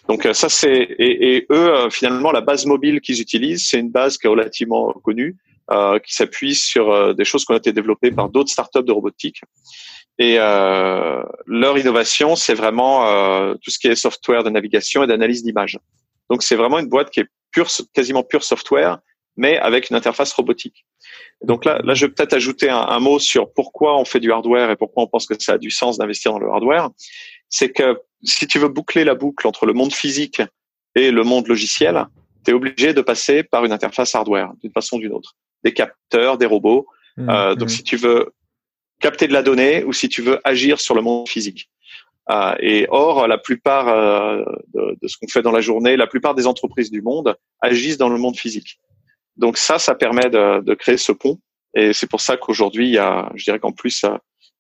[0.10, 3.80] Donc euh, ça c'est et, et, eux euh, finalement la base mobile qu'ils utilisent, c'est
[3.80, 5.38] une base qui est relativement connue,
[6.04, 9.42] qui s'appuie sur des choses qui ont été développées par d'autres startups de robotique.
[10.20, 15.80] Et leur innovation, c'est vraiment tout ce qui est software de navigation et d'analyse d'images.
[16.30, 19.00] Donc c'est vraiment une boîte qui est pure, quasiment pure software,
[19.38, 20.86] mais avec une interface robotique.
[21.44, 24.32] Donc là, là, je vais peut-être ajouter un, un, mot sur pourquoi on fait du
[24.32, 26.90] hardware et pourquoi on pense que ça a du sens d'investir dans le hardware.
[27.50, 30.42] C'est que si tu veux boucler la boucle entre le monde physique
[30.96, 32.06] et le monde logiciel,
[32.44, 35.36] tu es obligé de passer par une interface hardware d'une façon ou d'une autre.
[35.64, 36.88] Des capteurs, des robots.
[37.18, 37.72] Mmh, euh, donc mmh.
[37.72, 38.34] si tu veux
[39.00, 41.70] capter de la donnée ou si tu veux agir sur le monde physique.
[42.32, 44.44] Euh, et or, la plupart euh,
[44.74, 47.98] de, de, ce qu'on fait dans la journée, la plupart des entreprises du monde agissent
[47.98, 48.80] dans le monde physique.
[49.38, 51.40] Donc ça, ça permet de, de créer ce pont.
[51.76, 54.06] Et c'est pour ça qu'aujourd'hui, il y a, je dirais qu'en plus,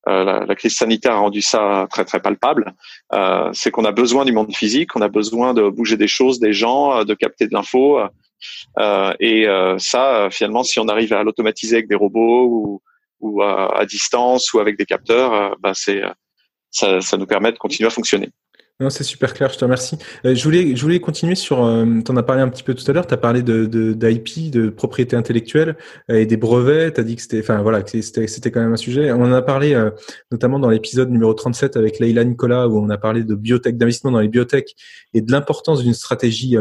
[0.07, 2.73] euh, la, la, crise sanitaire a rendu ça très très palpable.
[3.13, 6.39] Euh, c'est qu'on a besoin du monde physique, on a besoin de bouger des choses,
[6.39, 7.99] des gens, de capter de l'info.
[8.79, 12.81] Euh, et ça, finalement, si on arrive à l'automatiser avec des robots
[13.19, 16.01] ou, à, distance ou avec des capteurs, bah c'est
[16.69, 18.29] ça nous permet de continuer à fonctionner.
[18.81, 19.97] Non, c'est super clair, je te remercie.
[20.25, 22.73] Euh, je voulais, je voulais continuer sur, euh, tu en as parlé un petit peu
[22.73, 25.77] tout à l'heure, tu as parlé de, d'IP, de, propriété intellectuelle
[26.11, 28.59] euh, et des brevets, tu as dit que c'était, enfin voilà, que c'était, c'était quand
[28.59, 29.13] même un sujet.
[29.13, 29.81] On en a parlé
[30.29, 34.11] notamment dans l'épisode numéro 37 avec Leila Nicolas où on a parlé de biotech, d'investissement
[34.11, 34.75] dans les biotech
[35.13, 36.57] et de l'importance d'une stratégie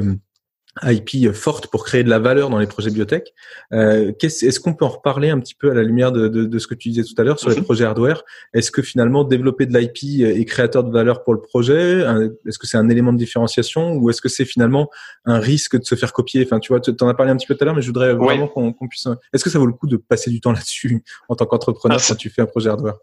[0.83, 3.33] IP forte pour créer de la valeur dans les projets biotech.
[3.73, 6.59] Euh, Est-ce qu'on peut en reparler un petit peu à la lumière de, de, de
[6.59, 7.65] ce que tu disais tout à l'heure sur les mhm.
[7.65, 8.25] projets hardware?
[8.53, 12.05] Est-ce que finalement développer de l'IP est créateur de valeur pour le projet?
[12.47, 13.95] Est-ce que c'est un élément de différenciation?
[13.95, 14.91] Ou est-ce que c'est finalement
[15.25, 16.43] un risque de se faire copier?
[16.45, 17.89] Enfin, tu vois, tu en as parlé un petit peu tout à l'heure, mais je
[17.89, 19.07] voudrais vraiment qu'on puisse.
[19.33, 22.05] Est-ce que ça vaut le coup de passer du temps là-dessus en tant qu'entrepreneur ah,
[22.07, 22.97] quand tu fais un projet hardware?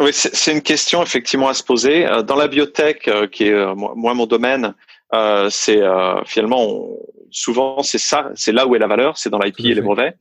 [0.00, 2.04] Oui, c'est une question effectivement à se poser.
[2.04, 4.74] Euh, dans la biotech, euh, qui est moi mon domaine,
[5.14, 6.88] euh, c'est euh, finalement
[7.30, 10.16] souvent c'est ça, c'est là où est la valeur, c'est dans l'IP et les brevets.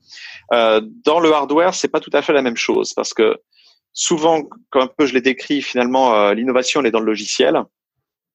[0.51, 3.37] Euh, dans le hardware, c'est pas tout à fait la même chose parce que
[3.93, 7.63] souvent, comme un peu je l'ai décrit, finalement euh, l'innovation elle est dans le logiciel,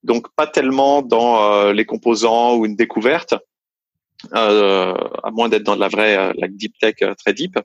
[0.02, 3.34] donc pas tellement dans euh, les composants ou une découverte.
[4.32, 7.58] à moins d'être dans de la vraie la deep tech très deep.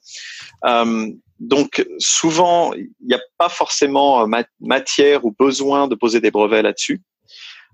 [1.40, 4.28] donc souvent, il n'y a pas forcément
[4.60, 7.02] matière ou besoin de poser des brevets là-dessus.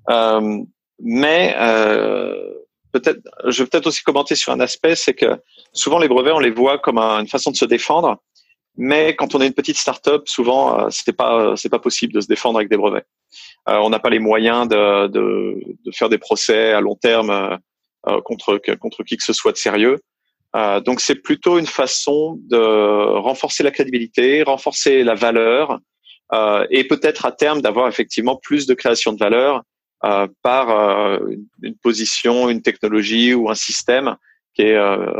[0.10, 0.60] Euh,
[1.02, 2.54] mais euh,
[2.92, 5.40] peut-être, je vais peut-être aussi commenter sur un aspect, c'est que
[5.74, 8.18] souvent les brevets, on les voit comme une façon de se défendre,
[8.78, 12.22] mais quand on est une petite start-up, souvent euh, c'est pas c'est pas possible de
[12.22, 13.06] se défendre avec des brevets.
[13.68, 17.60] Euh, on n'a pas les moyens de, de, de, faire des procès à long terme
[18.08, 20.00] euh, contre contre qui que ce soit de sérieux.
[20.56, 22.58] Euh, donc c'est plutôt une façon de
[23.18, 25.80] renforcer la crédibilité, renforcer la valeur
[26.34, 29.62] euh, et peut-être à terme d'avoir effectivement plus de création de valeur euh,
[30.02, 31.20] par euh,
[31.62, 34.16] une position, une technologie ou un système
[34.54, 35.12] qui est euh,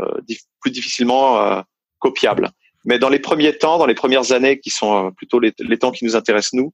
[0.60, 1.62] plus difficilement
[1.98, 2.50] copiable.
[2.84, 6.04] Mais dans les premiers temps, dans les premières années, qui sont plutôt les, temps qui
[6.04, 6.72] nous intéressent nous,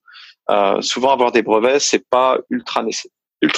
[0.81, 2.85] souvent avoir des brevets, c'est pas ultra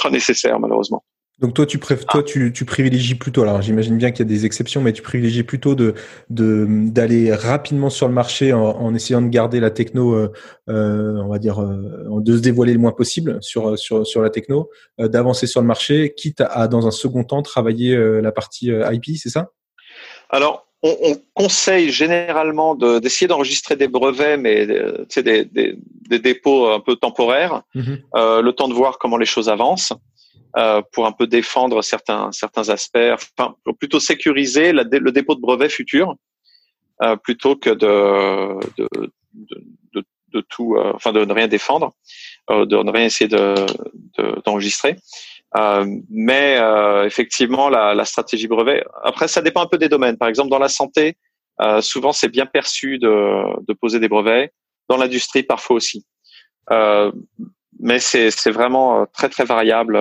[0.09, 1.03] nécessaire malheureusement.
[1.39, 2.05] Donc toi, tu, préf...
[2.05, 3.43] toi, tu, tu privilégies plutôt.
[3.43, 5.95] Alors j'imagine bien qu'il y a des exceptions, mais tu privilégies plutôt de
[6.29, 10.31] d'aller rapidement sur le marché en, en, essayant de garder la techno, euh,
[10.69, 14.29] euh on va dire, euh, de se dévoiler le moins possible sur sur sur la
[14.29, 18.33] techno, euh, d'avancer sur le marché, quitte à, dans un second temps travailler euh, la
[18.33, 19.49] partie IP, c'est ça?
[20.29, 25.75] Alors on, on, conseille généralement d'essayer d'enregistrer des brevets, mais des, des,
[26.09, 29.93] des, dépôts un peu temporaires, mmh le temps de voir comment les choses avancent.
[30.57, 35.69] Euh, pour un peu défendre certains certains aspects, enfin plutôt sécuriser le dépôt de brevets
[35.69, 36.15] futur
[37.01, 38.89] euh, plutôt que de de,
[39.93, 41.93] de, de, tout, euh, enfin de ne rien défendre,
[42.49, 43.55] euh, de ne rien essayer de
[44.43, 44.97] d'enregistrer.
[46.09, 46.59] mais
[47.05, 48.83] effectivement, la, la, stratégie brevet.
[49.03, 50.17] Après, ça dépend un peu des domaines.
[50.17, 51.15] Par exemple, dans la santé,
[51.79, 54.51] souvent c'est bien perçu de, de poser des brevets.
[54.89, 56.05] Dans l'industrie, parfois aussi.
[57.79, 59.97] mais c'est vraiment très très variable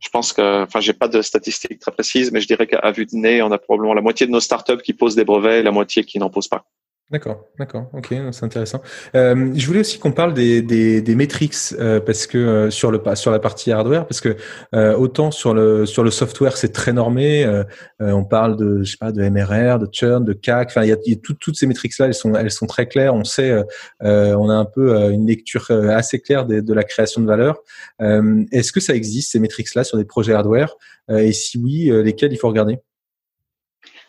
[0.00, 3.06] je pense que, enfin, j'ai pas de statistiques très précises, mais je dirais qu'à vue
[3.06, 5.62] de nez, on a probablement la moitié de nos startups qui posent des brevets et
[5.62, 6.64] la moitié qui n'en posent pas.
[7.10, 8.82] D'accord, d'accord, ok, c'est intéressant.
[9.14, 12.90] Euh, je voulais aussi qu'on parle des, des, des métriques euh, parce que euh, sur
[12.90, 14.36] le sur la partie hardware, parce que
[14.74, 17.64] euh, autant sur le sur le software c'est très normé, euh,
[17.98, 20.92] on parle de je sais pas de MRR, de churn, de CAC, enfin il y
[20.92, 23.14] a, y a toutes ces métriques là, elles sont elles sont très claires.
[23.14, 23.56] On sait,
[24.02, 27.56] on a un peu une lecture assez claire de, de, la création de valeur.
[28.00, 30.74] Est-ce que ça existe ces métriques là sur des projets hardware?
[31.10, 32.80] Et si oui, lesquels il faut regarder?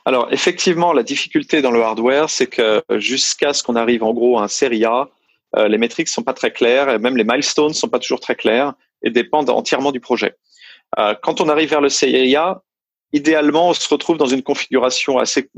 [0.10, 4.39] Alors effectivement, la difficulté dans le hardware, c'est que jusqu'à ce qu'on arrive en gros
[4.39, 5.08] à un série A,
[5.56, 8.34] euh, les métriques sont pas très claires, et même les milestones sont pas toujours très
[8.34, 10.36] clairs et dépendent entièrement du projet.
[10.98, 12.63] Euh, quand on arrive vers le série A,
[13.13, 15.52] idéalement, on se retrouve dans une configuration assez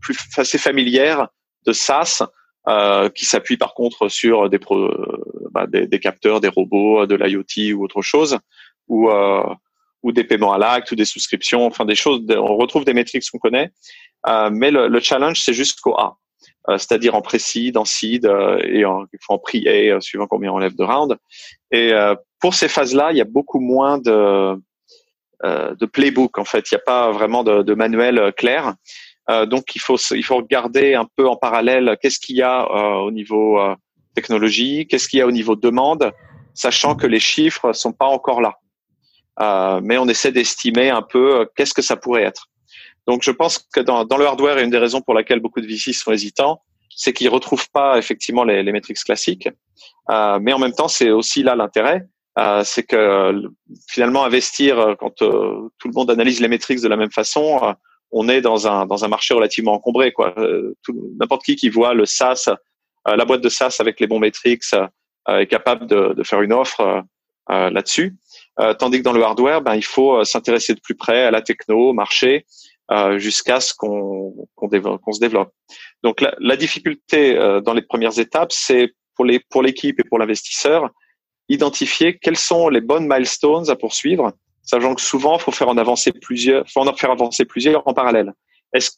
[0.00, 1.28] plus assez familière
[1.64, 2.24] de SaaS
[2.66, 4.90] euh, qui s'appuie par contre sur des, pro,
[5.52, 8.40] bah, des, capteurs, des robots, de l'IoT ou autre chose,
[8.88, 9.44] ou euh,
[10.02, 12.22] ou des paiements à l'acte ou des souscriptions, enfin des choses.
[12.30, 13.70] On retrouve des métriques qu'on connaît,
[14.28, 16.18] euh, mais le, le challenge c'est jusqu'au A,
[16.68, 20.76] euh, c'est-à-dire en précis, en seed euh, et en, en prier suivant combien on lève
[20.76, 21.16] de round.
[21.72, 21.92] Et
[22.40, 24.56] pour ces phases-là, il y a beaucoup moins de
[25.44, 26.68] de playbook en fait.
[26.70, 28.74] Il n'y a pas vraiment de, de manuel clair.
[29.46, 32.68] donc il faut il faut regarder un peu en parallèle qu'est-ce qu'il y a
[33.06, 33.60] au niveau
[34.14, 36.12] technologie, qu'est-ce qu'il y a au niveau demande,
[36.54, 38.58] sachant que les chiffres sont pas encore là.
[39.40, 42.48] Euh, mais on essaie d'estimer un peu euh, qu'est-ce que ça pourrait être.
[43.06, 45.66] Donc je pense que dans, dans, le hardware, une des raisons pour laquelle beaucoup de
[45.66, 46.62] VC sont hésitants,
[46.94, 49.48] c'est qu'ils retrouvent pas effectivement les, les métriques classiques.
[50.10, 52.06] Euh, mais en même temps, c'est aussi là l'intérêt,
[52.38, 53.42] euh, c'est que
[53.88, 57.74] finalement investir quand tout le monde analyse les métriques de la même façon,
[58.10, 60.12] on est dans un dans un marché relativement encombré.
[60.12, 60.34] Quoi,
[61.18, 62.50] n'importe qui qui voit le SaaS,
[63.06, 64.64] la boîte de SaaS avec les bons métriques
[65.28, 67.02] est capable de, de faire une offre
[67.48, 68.16] là-dessus.
[68.60, 71.30] Euh, tandis que dans le hardware, ben, il faut euh, s'intéresser de plus près à
[71.30, 72.44] la techno, au marché,
[72.90, 75.52] euh, jusqu'à ce qu'on se développe.
[76.02, 80.90] Donc la, la difficulté dans les premières étapes, c'est pour pour l'équipe et pour l'investisseur,
[81.48, 85.76] identifier quelles sont les bonnes milestones à poursuivre, sachant que souvent il faut faire en
[85.76, 88.32] avancer plusieurs, faut en faire avancer plusieurs en parallèle.
[88.72, 88.92] Est-ce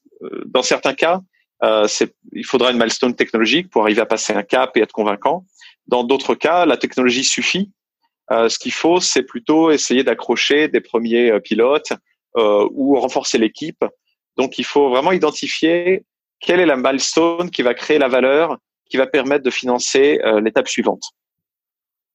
[0.45, 1.23] dans certains cas,
[1.63, 1.87] euh,
[2.33, 5.45] il faudra une milestone technologique pour arriver à passer un cap et être convaincant.
[5.87, 7.71] Dans d'autres cas, la technologie suffit
[8.31, 11.93] ce qu'il faut, c'est plutôt essayer d'accrocher des premiers euh, pilotes
[12.37, 13.85] euh, ou renforcer l'équipe.
[14.37, 16.05] Donc, il faut vraiment identifier
[16.41, 18.57] quelle est la milestone qui va créer la valeur,
[18.89, 21.03] qui va permettre de financer l'étape suivante.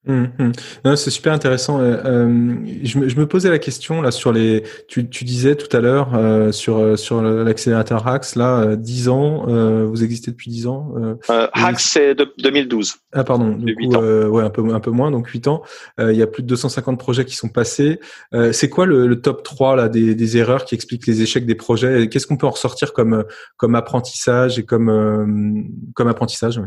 [0.07, 0.95] Hum, hum.
[0.95, 1.79] c'est super intéressant.
[1.79, 4.63] Euh, euh, je, me, je, me, posais la question là sur les.
[4.87, 9.45] Tu, tu disais tout à l'heure euh, sur euh, sur l'accélérateur Hax là, 10 ans.
[9.87, 10.93] vous existez depuis 10 ans.
[11.29, 12.97] Hax c'est de 2012.
[13.13, 13.53] Ah pardon.
[13.53, 15.63] Du coup, ouais, un peu un peu moins, donc 8 ans.
[15.99, 17.99] Il y a plus de 250 projets qui sont passés.
[18.51, 21.55] c'est quoi le, le, top 3 là des, des, erreurs qui expliquent les échecs des
[21.55, 22.09] projets?
[22.09, 23.23] Qu'est-ce qu'on peut en ressortir comme
[23.57, 25.65] comme apprentissage et comme
[25.95, 26.61] comme apprentissage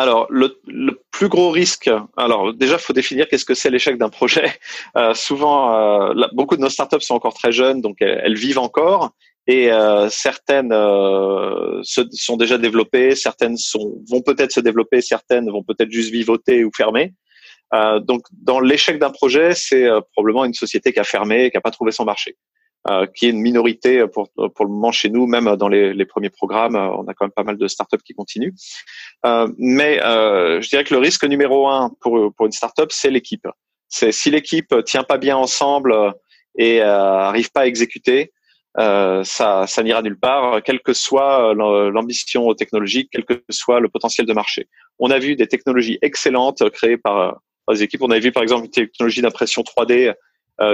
[0.00, 0.56] alors, le,
[1.10, 4.52] plus gros risque, alors déjà, il faut définir qu'est-ce que c'est l'échec d'un projet.
[4.96, 9.10] Euh, souvent, euh, beaucoup de nos startups sont encore très jeunes, donc elles, vivent encore,
[9.46, 13.56] et euh, certaines euh, sont déjà développées, certaines
[14.10, 17.12] vont peut-être se développer, certaines vont peut-être juste vivoter ou fermer.
[17.72, 21.70] Donc, dans l'échec d'un projet, c'est probablement une société qui a fermé, qui n'a pas
[21.70, 22.36] trouvé son marché.
[22.86, 26.06] Euh, qui est une minorité pour, pour le moment chez nous, même dans les, les
[26.06, 28.52] premiers programmes, euh, on a quand même pas mal de startups qui continuent.
[29.26, 33.10] Euh, mais euh, je dirais que le risque numéro un pour, pour une startup, c'est
[33.10, 33.46] l'équipe.
[33.88, 35.92] C'est si l'équipe tient pas bien ensemble
[36.56, 38.32] et euh, arrive pas à exécuter,
[38.78, 43.88] euh, ça, ça n'ira nulle part, quelle que soit l'ambition technologique, quel que soit le
[43.88, 44.68] potentiel de marché.
[45.00, 48.02] On a vu des technologies excellentes créées par, par des équipes.
[48.02, 50.14] On a vu par exemple une technologie d'impression 3D euh,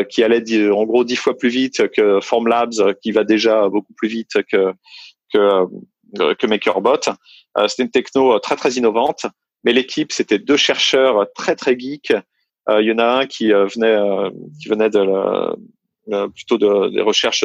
[0.08, 3.92] qui allait en gros dix fois plus vite que Formlabs, euh, qui va déjà beaucoup
[3.94, 4.72] plus vite que
[5.32, 5.66] que,
[6.20, 7.00] euh, que MakerBot.
[7.66, 9.26] c'était une techno très très innovante,
[9.64, 12.14] mais l'équipe c'était deux chercheurs très très geeks.
[12.70, 13.98] Il y en a un qui venait
[14.58, 17.44] qui venait de la, plutôt de, des recherches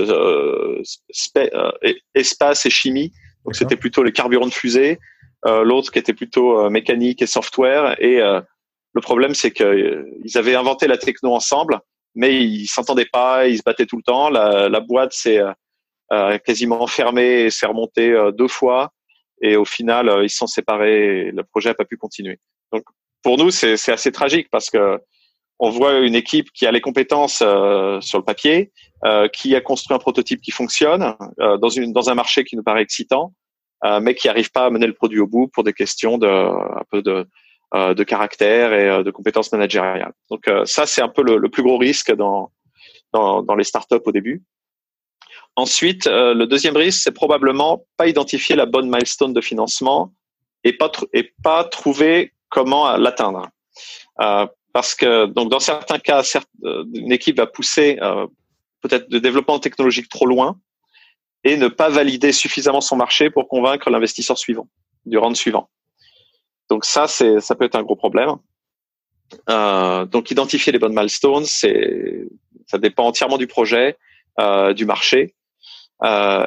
[2.15, 3.11] espace et chimie.
[3.43, 4.99] Donc c'était plutôt les carburants de fusée.
[5.45, 8.01] L'autre qui était plutôt mécanique et software.
[8.01, 11.81] Et le problème c'est qu'ils avaient inventé la techno ensemble,
[12.15, 14.29] mais ils s'entendaient pas, ils se battaient tout le temps.
[14.29, 15.51] La, la boîte s'est euh,
[16.11, 18.91] euh quasiment fermée et s'est remontée euh, deux fois.
[19.41, 22.39] Et au final, ils se sont séparés et le projet n'a pas pu continuer.
[22.73, 22.83] Donc,
[23.23, 24.99] pour nous, c'est assez tragique parce que
[25.59, 28.71] on voit une équipe qui a les compétences euh, sur le papier,
[29.05, 32.55] euh, qui a construit un prototype qui fonctionne euh, dans, une, dans un marché qui
[32.55, 33.33] nous paraît excitant,
[34.01, 36.83] mais qui n'arrive pas à mener le produit au bout pour des questions de un
[36.91, 37.25] peu de
[37.73, 40.13] de caractère et euh, de compétences managériales.
[40.29, 42.51] Donc euh, ça, c'est un peu le, plus gros risque dans,
[43.13, 44.43] dans, les startups au début.
[45.55, 50.13] Ensuite, le deuxième risque, c'est probablement pas identifier la bonne milestone de financement
[50.63, 53.49] et pas et pas trouver comment l'atteindre.
[54.21, 56.23] Euh, parce que donc dans certains cas,
[56.63, 58.27] une équipe va pousser euh,
[58.81, 60.59] peut-être de développement technologique trop loin
[61.43, 64.67] et ne pas valider suffisamment son marché pour convaincre l'investisseur suivant
[65.05, 65.69] du round suivant.
[66.69, 68.35] Donc ça, c'est ça peut être un gros problème.
[69.49, 72.27] Euh, donc identifier les bonnes milestones, c'est
[72.67, 73.97] ça dépend entièrement du projet,
[74.39, 75.35] euh, du marché.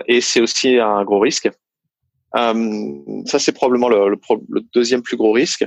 [0.07, 1.51] et c'est aussi un gros risque.
[2.35, 5.65] ça, c'est probablement le, le, deuxième plus gros risque.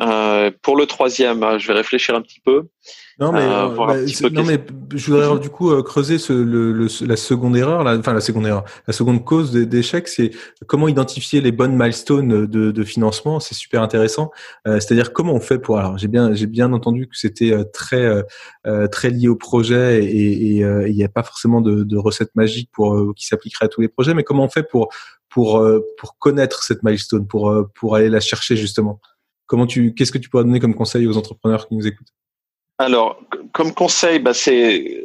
[0.00, 2.68] Euh, pour le troisième, hein, je vais réfléchir un petit peu.
[3.18, 4.58] Non mais, euh, bah, non, mais
[4.94, 8.22] je voudrais du coup euh, creuser ce, le, le, la seconde erreur, la, enfin la
[8.22, 10.30] seconde erreur, la seconde cause d'échec, c'est
[10.66, 13.40] comment identifier les bonnes milestones de, de financement.
[13.40, 14.30] C'est super intéressant.
[14.66, 15.78] Euh, C'est-à-dire comment on fait pour.
[15.78, 18.24] Alors j'ai bien j'ai bien entendu que c'était très
[18.90, 23.14] très lié au projet et il n'y a pas forcément de, de recette magique pour
[23.14, 24.88] qui s'appliquerait à tous les projets, mais comment on fait pour
[25.28, 25.62] pour
[25.98, 28.98] pour connaître cette milestone, pour pour aller la chercher justement?
[29.50, 32.14] Comment tu, qu'est-ce que tu pourrais donner comme conseil aux entrepreneurs qui nous écoutent?
[32.78, 33.20] Alors,
[33.52, 35.02] comme conseil, bah, c'est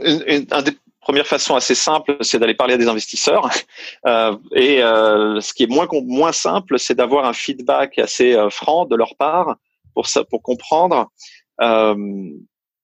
[0.00, 3.48] une, des premières façons assez simples, c'est d'aller parler à des investisseurs.
[4.06, 8.48] Euh, et euh, ce qui est moins moins simple, c'est d'avoir un feedback assez euh,
[8.48, 9.56] franc de leur part
[9.94, 11.10] pour ça, pour comprendre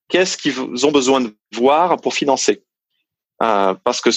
[0.09, 2.63] qu'est-ce qu'ils ont besoin de voir pour financer.
[3.39, 4.11] parce que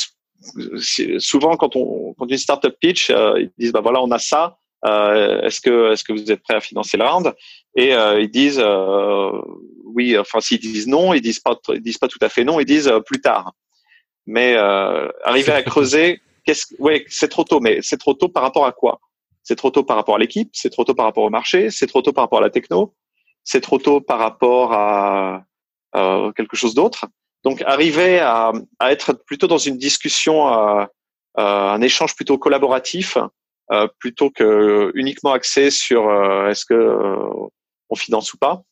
[1.19, 5.43] souvent, quand on quand une startup pitch, ils disent bah voilà, on a ça, euh,
[5.43, 7.35] est-ce que est-ce que vous êtes prêt à financer la round?
[7.77, 9.31] Et euh, ils disent euh,
[9.85, 10.17] oui.
[10.19, 12.61] Enfin, s'ils disent non, ils disent pas ils disent pas tout à fait non.
[12.61, 13.53] Ils disent plus tard.
[14.27, 14.55] Mais
[15.25, 17.61] arriver à creuser, qu'est-ce ouais, c'est trop tôt.
[17.61, 19.01] Mais c'est trop tôt par rapport à quoi?
[19.43, 20.51] C'est trop tôt par rapport à l'équipe.
[20.53, 21.71] C'est trop tôt par rapport au marché.
[21.71, 22.95] C'est trop tôt par rapport à la techno.
[23.45, 25.45] C'est trop tôt par rapport à,
[26.37, 27.07] quelque chose d'autre.
[27.45, 30.47] Donc, arriver à, à, être plutôt dans une discussion,
[31.37, 33.27] un échange plutôt collaboratif, euh,
[33.99, 37.49] plutôt que uniquement axé sur euh, est-ce que euh,
[37.91, 38.63] on finance ou pas.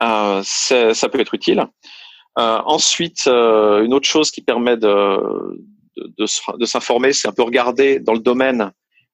[0.00, 1.66] ça peut être utile.
[2.36, 5.58] ensuite, une autre chose qui permet de,
[5.96, 6.26] de,
[6.58, 8.72] de, s'informer, c'est un peu regarder dans le domaine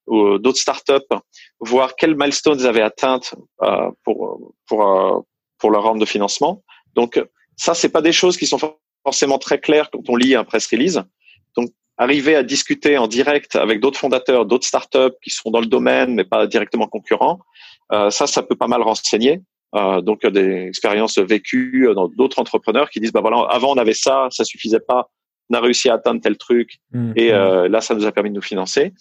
[0.08, 1.14] d'autres startups,
[1.60, 3.34] voir quelles milestones ils avaient atteintes
[4.04, 5.24] pour pour
[5.58, 6.62] pour leur round de financement.
[6.94, 7.22] Donc
[7.56, 8.58] ça, c'est pas des choses qui sont
[9.04, 11.00] forcément très claires quand on lit un press release.
[12.00, 16.14] Arriver à discuter en direct avec d'autres fondateurs, d'autres startups qui sont dans le domaine
[16.14, 17.40] mais pas directement concurrents,
[17.92, 19.42] euh, ça, ça peut pas mal renseigner.
[19.74, 23.92] Euh, donc des expériences vécues dans d'autres entrepreneurs qui disent bah voilà avant on avait
[23.92, 25.10] ça, ça suffisait pas,
[25.50, 28.30] on a réussi à atteindre tel truc mmh, et euh, là ça nous a permis
[28.30, 28.92] de nous financer.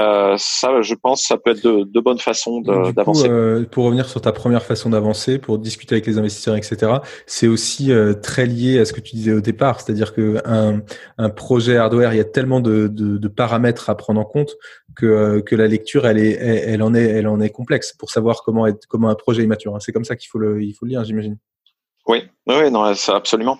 [0.00, 3.28] Euh, ça, je pense, ça peut être de, de bonnes façons d'avancer.
[3.28, 6.94] Euh, pour revenir sur ta première façon d'avancer, pour discuter avec les investisseurs, etc.,
[7.26, 10.80] c'est aussi euh, très lié à ce que tu disais au départ, c'est-à-dire que un,
[11.18, 14.56] un, projet hardware, il y a tellement de, de, de paramètres à prendre en compte
[14.96, 18.42] que, que la lecture, elle est, elle, en est, elle en est complexe pour savoir
[18.44, 19.76] comment être, comment un projet est mature.
[19.80, 21.38] C'est comme ça qu'il faut le, il faut le lire, j'imagine.
[22.08, 23.58] Oui, oui, non, ça absolument.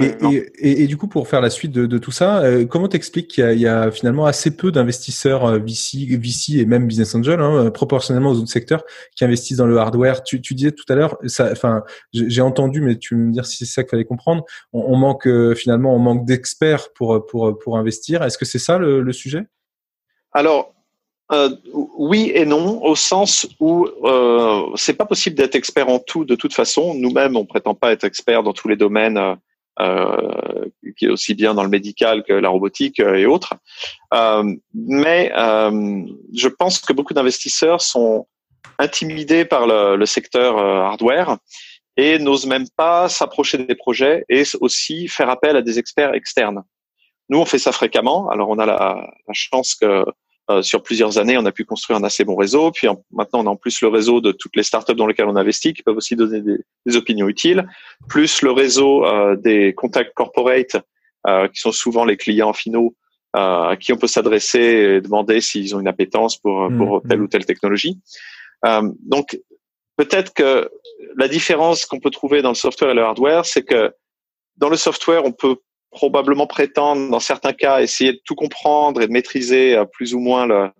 [0.00, 3.28] Et, et, du coup, pour faire la suite de, de tout ça, euh, comment t'expliques
[3.28, 7.40] qu'il y, y, a finalement assez peu d'investisseurs euh, VC, VC et même business angel,
[7.40, 8.84] hein, proportionnellement aux autres secteurs,
[9.14, 10.22] qui investissent dans le hardware?
[10.22, 11.82] Tu, tu disais tout à l'heure, enfin,
[12.12, 14.44] j'ai entendu, mais tu me dire si c'est ça qu'il fallait comprendre.
[14.72, 18.22] On, on manque euh, finalement, on manque d'experts pour pour pour investir.
[18.22, 19.46] Est-ce que c'est ça le, le sujet?
[20.32, 20.74] Alors,
[21.32, 21.50] euh,
[21.96, 26.36] oui et non, au sens où euh, c'est pas possible d'être expert en tout de
[26.36, 26.94] toute façon.
[26.94, 29.34] Nous-mêmes, on prétend pas être expert dans tous les domaines euh,
[30.96, 33.54] qui est aussi bien dans le médical que la robotique euh, et autres.
[34.14, 38.26] Euh, mais je pense que beaucoup d'investisseurs sont
[38.78, 41.38] intimidés par le, le secteur hardware
[41.96, 46.62] et n'osent même pas s'approcher des projets et aussi faire appel à des experts externes.
[47.28, 48.28] Nous, on fait ça fréquemment.
[48.28, 50.04] Alors, on a la, la chance que
[50.48, 52.70] euh, sur plusieurs années, on a pu construire un assez bon réseau.
[52.70, 55.36] Puis maintenant, on a en plus le réseau de toutes les startups dans lesquelles on
[55.36, 57.68] investit, qui peuvent aussi donner des, des opinions utiles,
[58.08, 60.76] plus le réseau euh, des contacts corporate,
[61.26, 62.94] euh, qui sont souvent les clients finaux
[63.34, 67.02] euh, à qui on peut s'adresser et demander s'ils ont une appétence pour, mmh, pour
[67.02, 67.22] telle mmh.
[67.22, 67.98] ou telle technologie.
[68.62, 69.38] donc,
[69.96, 70.70] peut-être que
[71.16, 73.92] la différence qu'on peut trouver dans le software et le hardware, c'est que
[74.56, 75.56] dans le software, on peut
[75.90, 80.18] probablement prétendre, dans certains cas, essayer de tout comprendre et de maîtriser euh, plus ou
[80.18, 80.70] moins le,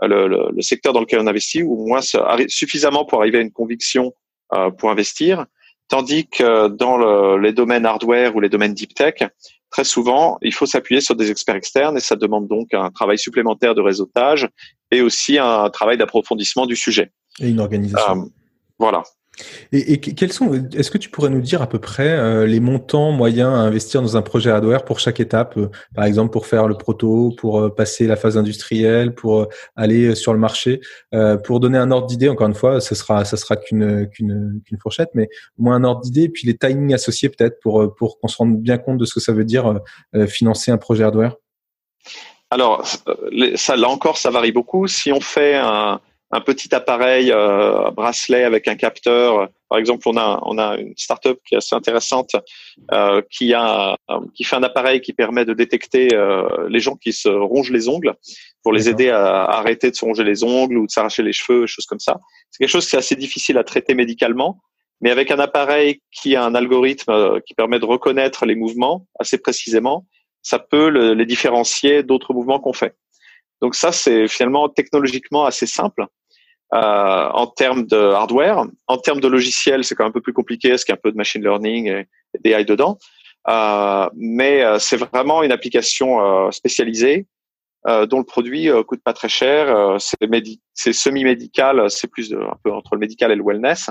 [0.00, 2.00] le, le, secteur dans lequel on investit, ou au moins
[2.48, 4.12] suffisamment pour arriver à une conviction
[4.54, 5.46] euh, pour investir.
[5.88, 9.22] Tandis que dans le, les domaines hardware ou les domaines deep tech,
[9.70, 13.18] très souvent, il faut s'appuyer sur des experts externes et ça demande donc un travail
[13.18, 14.48] supplémentaire de réseautage
[14.90, 17.10] et aussi un travail d'approfondissement du sujet.
[17.40, 18.22] Et une organisation.
[18.22, 18.28] Euh,
[18.78, 19.02] voilà.
[19.72, 23.12] Et, quels sont Est-ce que tu pourrais nous dire à peu près euh, les montants
[23.12, 26.68] moyens à investir dans un projet hardware pour chaque étape euh, Par exemple, pour faire
[26.68, 30.80] le proto, pour euh, passer la phase industrielle, pour aller sur le marché.
[31.44, 34.78] pour donner un ordre d'idée, encore une fois, ce sera ça sera qu'une qu'une qu'une
[34.78, 35.28] fourchette, mais
[35.58, 38.36] au moins un ordre d'idée, et puis les timings associés peut-être pour pour qu'on se
[38.36, 39.80] rende bien compte de ce que ça veut dire
[40.28, 41.36] financer un projet hardware?
[42.50, 42.84] Alors,
[43.32, 44.86] là encore, ça varie beaucoup.
[44.86, 46.00] Si on fait un
[46.32, 49.48] un petit appareil euh, bracelet avec un capteur.
[49.68, 52.30] Par exemple, on a on a une startup qui est assez intéressante
[52.92, 53.96] euh, qui a
[54.34, 57.88] qui fait un appareil qui permet de détecter euh, les gens qui se rongent les
[57.88, 58.14] ongles
[58.62, 61.66] pour les aider à, arrêter de se ronger les ongles ou de s'arracher les cheveux,
[61.66, 62.18] choses comme ça.
[62.50, 64.58] C'est quelque chose qui est assez difficile à traiter médicalement,
[65.02, 69.06] mais avec un appareil qui a un algorithme euh, qui permet de reconnaître les mouvements
[69.18, 70.06] assez précisément,
[70.40, 72.94] ça peut le, les différencier d'autres mouvements qu'on fait.
[73.60, 76.06] Donc ça, c'est finalement technologiquement assez simple.
[76.74, 78.64] Euh, en termes de hardware.
[78.86, 80.98] En termes de logiciel, c'est quand même un peu plus compliqué, parce qu'il y a
[80.98, 82.06] un peu de machine learning et,
[82.42, 82.98] d'AI dedans.
[83.48, 87.26] Euh, mais euh, c'est vraiment une application euh, spécialisée
[87.88, 89.98] euh, dont le produit coûte pas très cher.
[90.72, 93.90] c'est semi-médical, c'est plus de, un peu entre le médical et le wellness.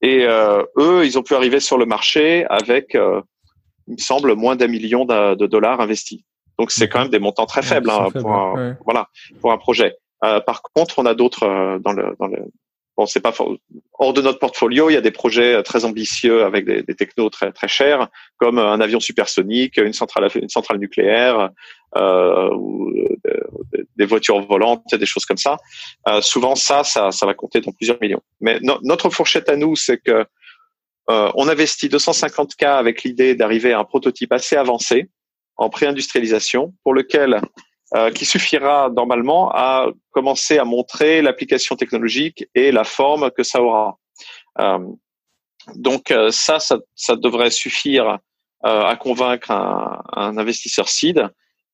[0.00, 4.68] Et eux, ils ont pu arriver sur le marché avec, il me semble, moins d'un
[4.68, 6.22] million de, dollars investis.
[6.58, 9.08] Donc c'est quand même des montants très faibles hein, pour, un, voilà,
[9.40, 9.96] pour un projet.
[10.24, 12.38] Euh, par contre, on a d'autres euh, dans le dans le
[12.96, 13.32] bon, c'est pas
[13.94, 14.90] hors de notre portfolio.
[14.90, 18.08] Il y a des projets euh, très ambitieux avec des, des technos très très chers,
[18.38, 21.50] comme un avion supersonique, une centrale une centrale nucléaire,
[21.96, 22.92] euh, ou
[23.96, 25.58] des voitures volantes, des choses comme ça.
[26.08, 28.22] Euh, souvent, ça, ça, ça va compter dans plusieurs millions.
[28.40, 30.24] Mais notre fourchette à nous, c'est que
[31.10, 35.10] euh, on investit 250 k avec l'idée d'arriver à un prototype assez avancé
[35.56, 37.40] en pré-industrialisation, pour lequel
[37.96, 43.60] euh, qui suffira normalement à commencer à montrer l'application technologique et la forme que ça
[43.60, 43.98] aura.
[44.60, 44.78] Euh,
[45.74, 48.18] donc euh, ça, ça, ça, devrait suffire
[48.62, 51.26] à convaincre un, un, investisseur seed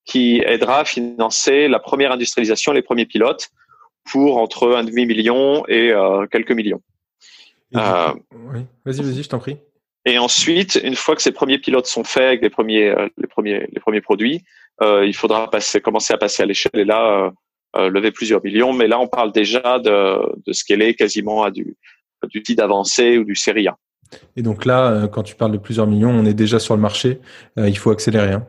[0.07, 3.49] qui aidera à financer la première industrialisation, les premiers pilotes,
[4.11, 5.93] pour entre un demi million et
[6.31, 6.81] quelques millions.
[7.75, 9.59] oui, vas-y, vas-y, je t'en prie.
[10.07, 13.67] Et ensuite, une fois que ces premiers pilotes sont faits avec les premiers, les premiers,
[13.73, 14.45] les premiers produits,
[14.81, 17.31] euh, il faudra passer, commencer à passer à l'échelle et là euh,
[17.77, 18.73] euh, lever plusieurs millions.
[18.73, 21.77] Mais là, on parle déjà de, de scaler quasiment à du,
[22.29, 23.77] du TID avancé ou du série A.
[24.37, 27.19] Et donc là, quand tu parles de plusieurs millions, on est déjà sur le marché.
[27.57, 28.35] il faut accélérer.
[28.35, 28.47] Hein.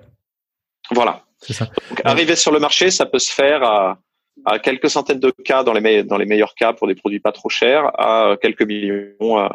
[0.91, 1.23] Voilà.
[1.39, 1.65] Ça.
[1.89, 3.97] Donc, arriver sur le marché, ça peut se faire à,
[4.45, 7.31] à quelques centaines de cas dans les, dans les meilleurs cas pour des produits pas
[7.31, 9.49] trop chers, à quelques millions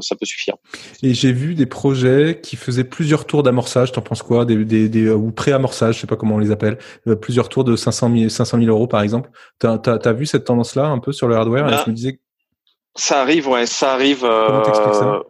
[0.00, 0.54] ça peut suffire.
[1.02, 3.92] Et j'ai vu des projets qui faisaient plusieurs tours d'amorçage.
[3.92, 4.44] T'en penses quoi?
[4.44, 6.78] Des, des, des, ou pré-amorçage, je sais pas comment on les appelle.
[7.06, 9.30] Euh, plusieurs tours de 500 000, 500 000 euros par exemple.
[9.58, 11.64] T'as as, vu cette tendance-là un peu sur le hardware?
[11.64, 12.20] Ben, je me disais...
[12.96, 14.20] Ça arrive, ouais, ça arrive.
[14.20, 15.14] Comment t'expliques ça?
[15.14, 15.22] euh,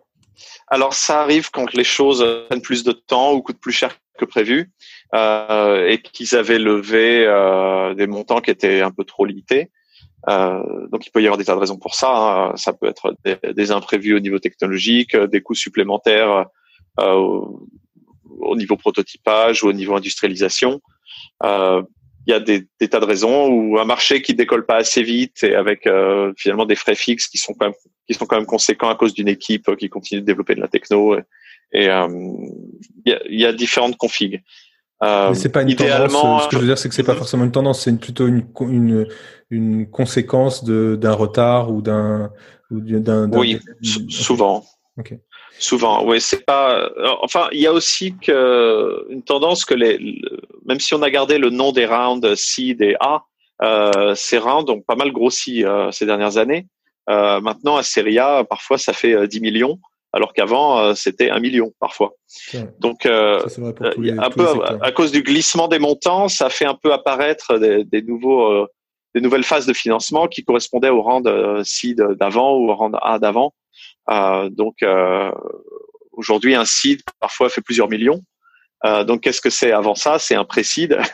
[0.68, 4.24] Alors ça arrive quand les choses prennent plus de temps ou coûtent plus cher que
[4.24, 4.70] prévu
[5.14, 9.70] euh, et qu'ils avaient levé euh, des montants qui étaient un peu trop limités.
[10.28, 12.10] Euh, donc il peut y avoir des tas de raisons pour ça.
[12.12, 12.56] Hein.
[12.56, 13.14] Ça peut être
[13.54, 16.46] des, imprévus au niveau technologique, euh, des coûts supplémentaires
[16.98, 17.40] euh,
[18.40, 20.80] au, niveau prototypage ou au niveau industrialisation.
[21.44, 21.82] Euh,
[22.26, 25.02] il y a des, des, tas de raisons ou un marché qui décolle pas assez
[25.02, 27.74] vite et avec euh, finalement des frais fixes qui sont quand même
[28.06, 30.68] qui sont quand même conséquents à cause d'une équipe qui continue de développer de la
[30.68, 31.22] techno et
[31.72, 32.08] il y, a,
[33.28, 34.42] y, a, différentes configs.
[35.02, 36.44] Euh, c'est pas une tendance.
[36.44, 38.46] Ce que je veux dire, c'est que c'est pas forcément une tendance, c'est plutôt une,
[38.60, 39.06] une,
[39.50, 42.30] une conséquence d'un retard ou d'un.
[42.70, 43.58] Oui,
[44.08, 44.64] souvent.
[45.58, 46.90] Souvent, oui, c'est pas.
[47.20, 49.98] Enfin, il y a aussi que une tendance que les,
[50.64, 53.24] même si on a gardé le nom des rounds C et A,
[53.62, 56.66] euh, ces rounds ont pas mal grossi euh, ces dernières années.
[57.10, 59.78] Euh, maintenant, à Serie A, parfois, ça fait 10 millions
[60.12, 62.14] alors qu'avant euh, c'était un million parfois.
[62.78, 63.40] Donc, euh,
[64.18, 64.46] un peu
[64.80, 68.66] à, cause du glissement des montants, ça fait un peu apparaître des, des nouveaux, euh,
[69.14, 72.92] des nouvelles phases de financement qui correspondaient au rang de seed d'avant ou au rang
[73.02, 73.54] A d'avant.
[74.50, 74.84] donc
[76.12, 78.22] aujourd'hui, un seed parfois fait plusieurs millions.
[78.84, 80.18] Euh, donc, qu'est-ce que c'est avant ça?
[80.18, 80.98] C'est un précide.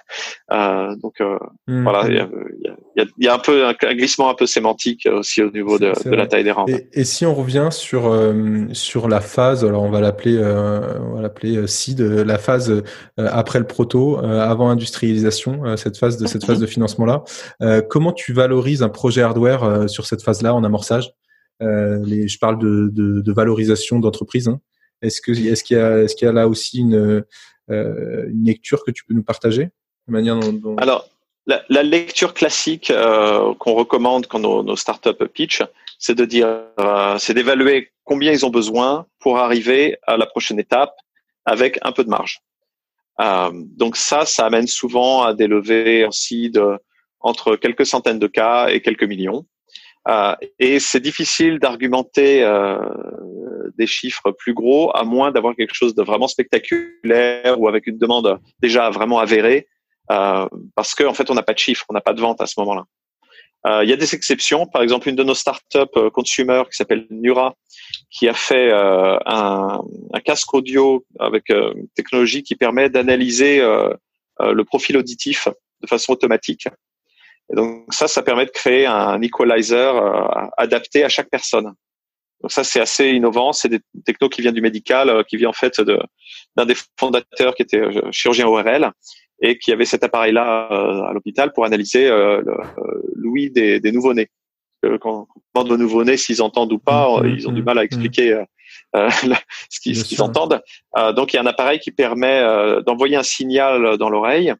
[0.53, 1.83] Euh, donc, euh, mmh.
[1.83, 2.29] voilà, il y a,
[2.97, 5.93] y, a, y a, un peu un, glissement un peu sémantique aussi au niveau de,
[6.09, 6.67] de la taille des rangs.
[6.69, 11.01] Et, et, si on revient sur euh, sur la phase, alors on va l'appeler euh,
[11.01, 12.85] on va l'appeler seed, la phase
[13.19, 17.83] après le proto, avant industrialisation, cette phase de cette phase de financement là.
[17.91, 21.13] comment tu valorises un projet hardware sur cette phase-là en amorçage?
[21.61, 24.47] Les, Je parle de, de, de valorisation d'entreprise.
[24.47, 24.61] Hein.
[25.03, 27.27] Est-ce que est-ce qu'il y a est-ce qu'il y a là aussi une euh,
[27.69, 29.71] une lecture que tu peux nous partager
[30.79, 31.09] Alors,
[31.47, 35.63] la, lecture classique euh, qu'on recommande quand nos, nos startups pitch,
[35.99, 36.49] c'est de dire,
[36.81, 40.95] euh, c'est d'évaluer combien ils ont besoin pour arriver à la prochaine étape
[41.45, 42.41] avec un peu de marge.
[43.21, 46.79] Euh, donc ça, ça amène souvent à des levées aussi de
[47.21, 49.47] entre quelques centaines de cas et quelques millions.
[50.09, 52.79] Euh, et c'est difficile d'argumenter euh,
[53.77, 57.99] des chiffres plus gros, à moins d'avoir quelque chose de vraiment spectaculaire ou avec une
[57.99, 59.67] demande déjà vraiment avérée,
[60.13, 62.41] euh, parce qu'en en fait, on n'a pas de chiffres, on n'a pas de vente
[62.41, 62.85] à ce moment-là.
[63.67, 64.67] Euh, il y a des exceptions.
[64.67, 67.57] Par exemple, une de nos startups euh, consumer qui s'appelle Nura,
[68.11, 69.81] qui a fait euh, un,
[70.25, 75.47] casque audio avec une technologie qui permet d'analyser le profil auditif
[75.83, 76.67] de façon automatique.
[77.51, 81.73] Et donc ça, ça permet de créer un equalizer adapté à chaque personne.
[82.43, 83.53] Donc ça, c'est assez innovant.
[83.53, 87.63] C'est des technos qui viennent du médical, qui vient en fait d'un des fondateurs qui
[87.63, 88.91] était chirurgien ORL
[89.41, 92.43] et qui avait cet appareil-là euh, à l'hôpital pour analyser euh,
[93.15, 94.29] l'ouïe des, des nouveau-nés.
[95.01, 97.79] Quand on demande aux nouveau-nés s'ils entendent ou pas, mmh, ils ont du mmh, mal
[97.79, 97.85] à mmh.
[97.85, 98.45] expliquer
[98.95, 99.11] euh,
[99.69, 100.63] ce qu'ils entendent.
[101.15, 102.43] donc il y a un appareil qui permet
[102.85, 104.55] d'envoyer un signal dans l'oreille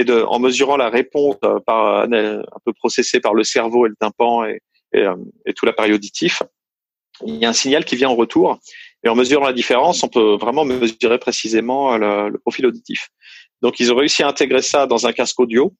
[0.00, 1.36] et de, en mesurant la réponse
[1.66, 4.60] par un peu processée par le cerveau et le tympan et,
[4.94, 5.04] et,
[5.46, 6.42] et tout l'appareil auditif,
[7.26, 8.58] il y a un signal qui vient en retour.
[9.04, 13.08] Et en mesurant la différence, on peut vraiment mesurer précisément le, le profil auditif.
[13.62, 15.74] Donc, ils ont réussi à intégrer ça dans un casque audio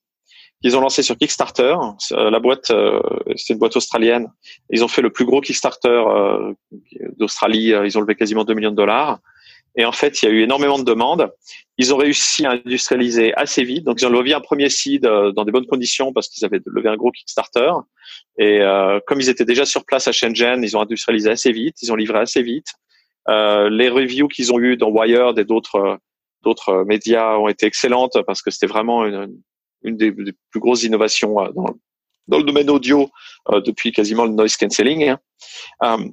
[0.62, 1.74] qu'ils ont lancé sur Kickstarter.
[2.12, 3.00] Euh, la boîte, euh,
[3.36, 4.28] c'est une boîte australienne.
[4.70, 6.52] Ils ont fait le plus gros Kickstarter euh,
[7.16, 7.72] d'Australie.
[7.84, 9.18] Ils ont levé quasiment 2 millions de dollars.
[9.76, 11.30] Et en fait, il y a eu énormément de demandes.
[11.78, 13.84] Ils ont réussi à industrialiser assez vite.
[13.84, 16.88] Donc, ils ont levé un premier seed dans des bonnes conditions parce qu'ils avaient levé
[16.88, 17.70] un gros Kickstarter.
[18.38, 18.60] Et
[19.06, 21.76] comme ils étaient déjà sur place à Shenzhen, ils ont industrialisé assez vite.
[21.82, 22.66] Ils ont livré assez vite.
[23.28, 26.00] les reviews qu'ils ont eu dans Wired et d'autres
[26.42, 29.40] d'autres euh, médias ont été excellentes parce que c'était vraiment une,
[29.82, 31.66] une des, plus grosses innovations euh, dans,
[32.28, 33.10] dans le domaine audio
[33.50, 35.14] euh, depuis quasiment le noise cancelling.
[35.80, 36.10] Hein.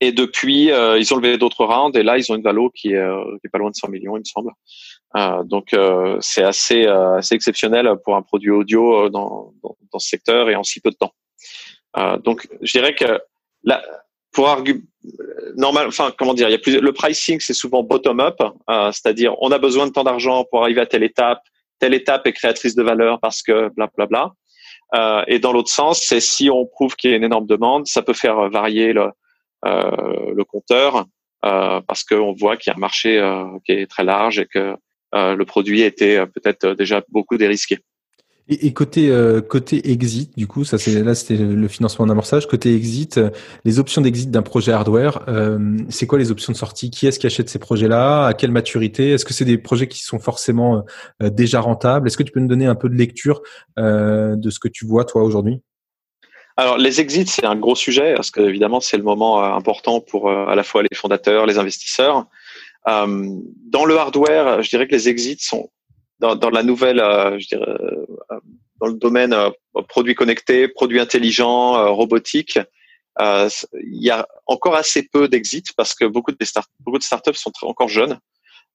[0.00, 3.08] Et depuis, ils ont levé d'autres rounds et là, ils ont une valo qui est,
[3.40, 4.50] qui est pas loin de 100 millions, il me semble.
[5.48, 5.76] donc,
[6.20, 10.64] c'est assez, assez exceptionnel pour un produit audio dans, dans, dans, ce secteur et en
[10.64, 11.14] si peu de temps.
[12.24, 13.20] donc, je dirais que
[13.62, 13.82] la,
[14.36, 14.62] pour
[15.56, 18.36] normal, enfin comment dire, il y a plus le pricing c'est souvent bottom up,
[18.68, 21.40] euh, c'est-à-dire on a besoin de tant d'argent pour arriver à telle étape,
[21.78, 24.32] telle étape est créatrice de valeur parce que bla bla.
[24.94, 27.86] Euh, et dans l'autre sens, c'est si on prouve qu'il y a une énorme demande,
[27.86, 29.10] ça peut faire varier le euh,
[29.64, 31.06] le compteur
[31.44, 34.46] euh, parce qu'on voit qu'il y a un marché euh, qui est très large et
[34.46, 34.74] que
[35.14, 37.78] euh, le produit était peut-être déjà beaucoup dérisqué.
[38.48, 42.46] Et, côté euh, côté exit, du coup, ça c'est là c'était le financement d'amorçage.
[42.46, 43.30] Côté exit, euh,
[43.64, 46.90] les options d'exit d'un projet hardware, euh, c'est quoi les options de sortie?
[46.90, 48.24] Qui est-ce qui achète ces projets-là?
[48.26, 49.10] À quelle maturité?
[49.10, 50.84] Est-ce que c'est des projets qui sont forcément
[51.20, 52.06] déjà rentables?
[52.06, 53.42] Est-ce que tu peux nous donner un peu de lecture
[53.76, 55.60] de ce que tu vois toi aujourd'hui?
[56.56, 60.30] Alors les exits c'est un gros sujet parce que évidemment c'est le moment important pour
[60.30, 62.26] à la fois les fondateurs, les investisseurs.
[62.86, 65.70] dans le hardware, je dirais que les exits sont
[66.18, 68.06] dans, dans la nouvelle, euh, je dirais, euh,
[68.80, 69.50] dans le domaine euh,
[69.88, 72.58] produits connectés, produits intelligents, robotique,
[73.18, 76.32] il y a encore assez peu d'exits parce que beaucoup
[76.80, 78.18] beaucoup de startups sont encore jeunes.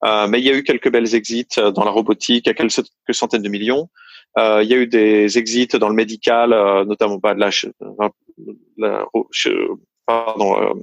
[0.04, 3.44] Euh, mais il y a eu quelques belles exits dans la robotique à quelques, centaines
[3.44, 3.90] de millions.
[4.38, 6.50] Euh, il y a eu des exits dans le médical,
[6.88, 7.50] notamment pas de la,
[8.78, 9.06] la,
[10.06, 10.74] pardon,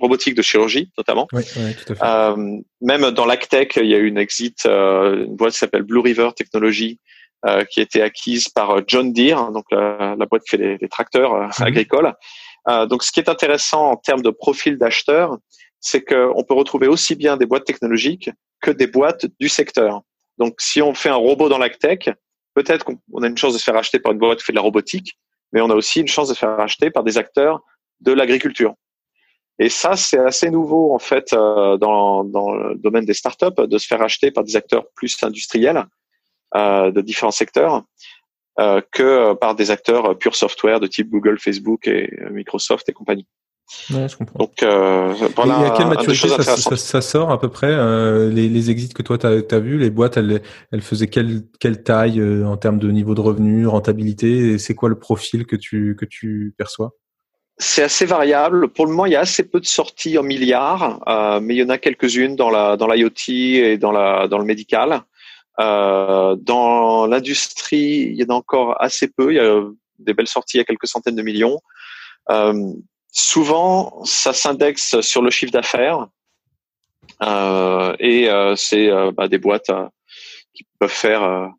[0.00, 1.28] robotique de chirurgie notamment.
[1.32, 2.04] Oui, oui, tout à fait.
[2.04, 5.82] Euh, même dans l'AgTech, il y a eu une exit, euh, une boîte qui s'appelle
[5.82, 7.00] Blue River Technology,
[7.46, 10.50] euh, qui a été acquise par euh, John Deere, hein, donc la, la boîte qui
[10.50, 11.66] fait des, des tracteurs euh, mhm.
[11.66, 12.14] agricoles.
[12.88, 15.38] donc, ce qui est intéressant en termes de profil d'acheteur,
[15.80, 20.02] c'est qu'on peut retrouver aussi bien des boîtes technologiques que des boîtes du secteur.
[20.38, 22.10] Donc, si on fait un robot dans l'AgTech,
[22.54, 24.56] peut-être qu'on a une chance de se faire acheter par une boîte qui fait de
[24.56, 25.18] la robotique,
[25.52, 27.62] mais on a aussi une chance de se faire acheter par des acteurs
[28.00, 28.74] de l'agriculture.
[29.58, 33.78] Et ça, c'est assez nouveau en fait euh, dans, dans, le domaine des startups de
[33.78, 35.84] se faire acheter par des acteurs plus industriels
[36.54, 37.82] euh, de différents secteurs
[38.60, 43.26] euh, que par des acteurs pure software de type Google, Facebook et Microsoft et compagnie.
[43.90, 44.38] Ouais, je comprends.
[44.38, 45.60] Donc, euh, voilà.
[45.60, 48.94] Et à quelle maturité ça, ça, ça, sort à peu près euh, les, les, exits
[48.94, 50.42] que toi tu as, as vu Les boîtes, elles,
[50.72, 54.88] elles faisaient quelle, quelle taille euh, en termes de niveau de revenu, rentabilité C'est quoi
[54.88, 56.92] le profil que tu, que tu perçois?
[57.58, 58.68] C'est assez variable.
[58.68, 61.58] Pour le moment, il y a assez peu de sorties en milliards, euh, mais il
[61.58, 65.02] y en a quelques-unes dans la dans l'IoT et dans la dans le médical.
[65.60, 69.32] Euh, dans l'industrie, il y en a encore assez peu.
[69.32, 69.60] Il y a
[69.98, 71.58] des belles sorties à quelques centaines de millions.
[72.30, 72.72] Euh,
[73.12, 76.06] souvent, ça s'indexe sur le chiffre d'affaires
[77.22, 79.70] euh, et euh, c'est euh, bah, des boîtes
[80.54, 81.50] qui peuvent faire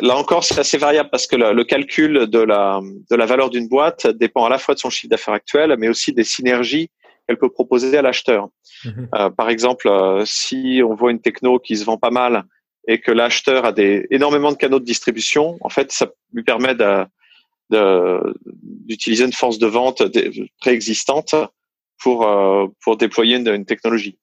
[0.00, 3.68] là encore, c'est assez variable parce que le, calcul de la, de la valeur d'une
[3.68, 6.90] boîte dépend à la fois de son chiffre d'affaires actuel, mais aussi des synergies
[7.26, 8.48] qu'elle peut proposer à l'acheteur.
[8.84, 9.08] Mhm.
[9.14, 12.44] Euh, par exemple, euh, si on voit une techno qui se vend pas mal
[12.86, 16.74] et que l'acheteur a des, énormément de canaux de distribution, en fait, ça lui permet
[17.70, 20.02] d'utiliser une force de vente
[20.60, 21.34] préexistante
[22.00, 24.18] pour, euh, pour déployer une technologie.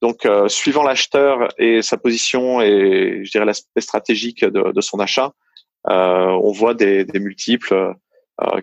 [0.00, 5.32] Donc, euh, suivant l'acheteur et sa position et je dirais l'aspect stratégique de, son achat,
[5.84, 7.94] on voit des, multiples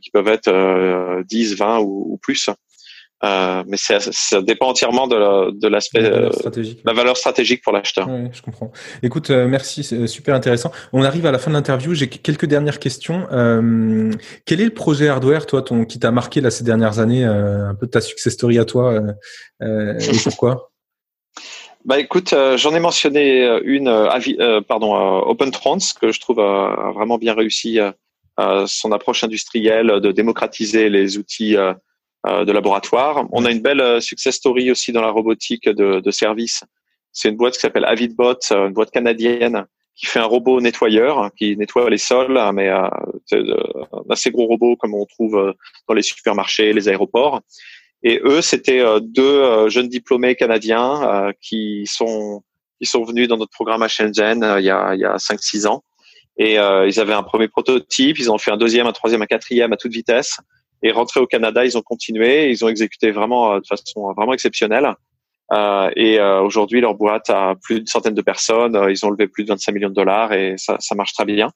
[0.01, 2.49] qui peuvent être 10, 20 ou, ou plus.
[3.25, 6.29] Euh, mais ça, ça dépend entièrement de l'aspect la, euh,
[6.83, 8.07] la, valeur stratégique pour l'acheteur.
[8.09, 8.71] Oui, je comprends.
[9.01, 10.71] Écoute, euh, merci, c'est super intéressant.
[10.93, 11.93] On arrive à la fin de l'interview.
[11.93, 13.27] J'ai quelques dernières questions.
[13.31, 14.11] Euh,
[14.45, 17.73] quel est le projet hardware, toi, ton, qui t'a marqué là ces dernières années, un
[17.73, 19.01] peu de ta success story à toi,
[19.61, 20.71] et pourquoi?
[21.85, 27.79] Bah écoute, j'en ai mentionné une, pardon, OpenTrans que je trouve vraiment bien réussi.
[28.65, 31.75] son approche industrielle de démocratiser les outils euh,
[32.25, 33.25] de laboratoire.
[33.31, 36.63] On a une belle euh, success story aussi dans la robotique de, de service.
[37.11, 39.65] C'est une boîte qui s'appelle Avidbot, euh, une boîte canadienne
[39.95, 42.87] qui fait un robot nettoyeur hein, qui nettoie les sols, hein, mais euh,
[43.31, 45.55] un assez gros robot comme on trouve
[45.87, 47.41] dans les supermarchés, les aéroports.
[48.03, 52.43] Et eux, c'était deux jeunes diplômés canadiens qui sont
[52.79, 55.39] qui sont venus dans notre programme à Shenzhen il y a il y a cinq
[55.41, 55.83] six ans.
[56.37, 59.73] Et ils avaient un premier prototype, ils ont fait un deuxième, un troisième, un quatrième
[59.73, 60.37] à toute vitesse.
[60.85, 64.33] Et rentrés au Canada, ils ont continué, ils ont exécuté vraiment euh, de façon vraiment
[64.33, 64.93] exceptionnelle.
[65.51, 68.75] Euh, et euh, aujourd'hui, leur boîte a plus d'une centaine de personnes.
[68.75, 71.25] Euh, ils ont levé plus de 25 millions de dollars et ça, ça marche très
[71.25, 71.49] bien.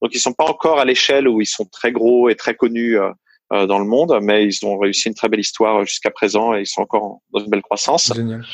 [0.00, 2.96] Donc, ils sont pas encore à l'échelle où ils sont très gros et très connus
[2.96, 6.60] euh, dans le monde, mais ils ont réussi une très belle histoire jusqu'à présent et
[6.60, 8.12] ils sont encore dans une belle croissance.
[8.14, 8.44] Génial.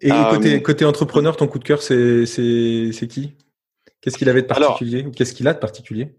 [0.00, 3.34] Et côté, côté entrepreneur, ton coup de cœur, c'est qui?
[4.00, 5.04] Qu'est-ce qu'il avait de particulier?
[5.04, 6.14] Ou qu'est-ce qu'il a de particulier?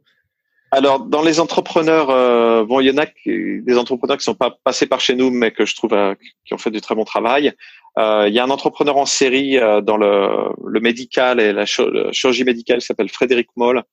[0.71, 4.55] Alors, dans les entrepreneurs, euh, bon, il y en a des entrepreneurs qui sont pas
[4.63, 6.13] passés par chez nous, mais que je trouve euh,
[6.45, 7.53] qui ont fait du très bon travail.
[7.97, 11.65] Euh, il y a un entrepreneur en série euh, dans le, le, médical et la
[11.65, 13.83] chirurgie médicale qui s'appelle Frédéric Moll,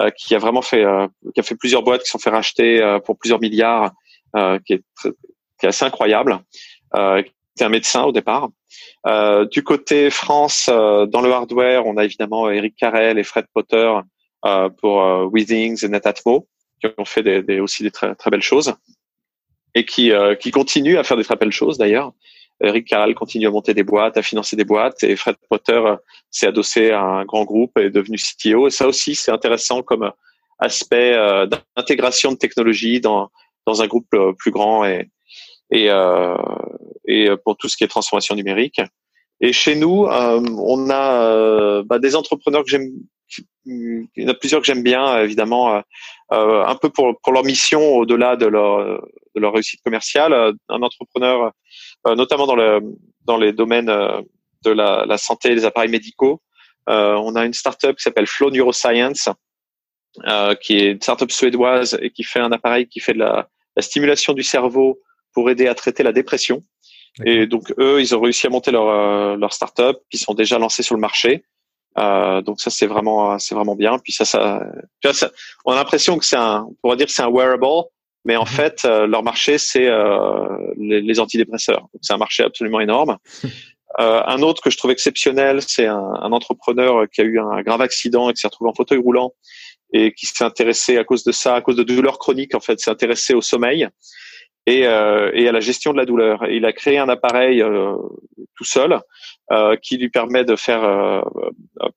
[0.00, 0.84] euh, qui a vraiment fait,
[1.34, 3.92] qui a fait plusieurs boîtes qui sont fait racheter pour plusieurs milliards,
[4.64, 5.08] qui est, qui,
[5.62, 6.38] est assez incroyable.
[7.56, 8.48] C'est un médecin au départ.
[9.50, 14.02] du côté France, dans le hardware, on a évidemment Eric Carrel et Fred Potter euh,
[14.80, 16.46] pour euh, Withings et Netatmo,
[16.80, 18.74] qui ont fait des, des, aussi des très, très belles choses
[19.74, 22.12] et qui, euh, qui continuent à faire des très belles choses d'ailleurs.
[22.62, 25.82] Eric Carral continue à monter des boîtes, à financer des boîtes, et Fred Potter
[26.30, 28.68] s'est adossé à un grand groupe et est devenu CTO.
[28.68, 30.12] Et ça aussi, c'est intéressant comme
[30.60, 31.16] aspect
[31.76, 33.28] d'intégration de technologie dans,
[33.66, 35.10] dans un groupe plus grand et,
[35.72, 36.36] et, euh,
[37.08, 38.80] et pour tout ce qui est transformation numérique.
[39.40, 42.88] Et chez nous, on a bah, des entrepreneurs que j'aime
[43.66, 45.80] il y en a plusieurs que j'aime bien, évidemment, euh,
[46.32, 49.00] euh, un peu pour, pour leur mission au-delà de leur,
[49.34, 50.54] de leur réussite commerciale.
[50.68, 51.52] Un entrepreneur,
[52.06, 52.80] euh, notamment dans, le,
[53.24, 56.40] dans les domaines de la, la santé et des appareils médicaux.
[56.86, 59.28] on a une startup qui s'appelle Flow Neuroscience,
[60.60, 63.82] qui est une startup suédoise et qui fait un appareil qui fait de la, la
[63.82, 65.00] stimulation du cerveau
[65.32, 66.62] pour aider à traiter la dépression.
[67.24, 70.82] Et donc eux, ils ont réussi à monter leur, leur startup, qui sont déjà lancés
[70.82, 71.44] sur le marché.
[71.98, 73.98] Euh, donc ça c'est vraiment c'est vraiment bien.
[73.98, 74.60] Puis ça, ça,
[75.12, 75.30] ça
[75.64, 77.88] on a l'impression que c'est un, on pourrait dire que c'est un wearable,
[78.24, 78.48] mais en mhm.
[78.48, 81.80] fait euh, leur marché c'est euh, les, les, antidépresseurs.
[81.80, 83.18] Donc c'est un marché absolument énorme.
[84.00, 87.62] Euh, un autre que je trouve exceptionnel, c'est un, un, entrepreneur qui a eu un
[87.62, 89.32] grave accident et qui s'est retrouvé en fauteuil roulant
[89.92, 92.80] et qui s'est intéressé à cause de ça, à cause de douleurs chroniques en fait,
[92.80, 93.88] s'est intéressé au sommeil
[94.66, 96.46] et, euh, et, à la gestion de la douleur.
[96.50, 97.96] il a créé un appareil euh,
[98.56, 99.00] tout seul
[99.52, 101.22] euh, qui lui permet de faire euh,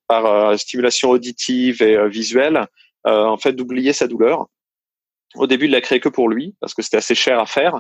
[0.07, 2.65] par euh, stimulation auditive et visuelle,
[3.05, 4.47] en fait, d'oublier sa douleur.
[5.35, 7.79] Au début, il l'a créé que pour lui parce que c'était assez cher à faire.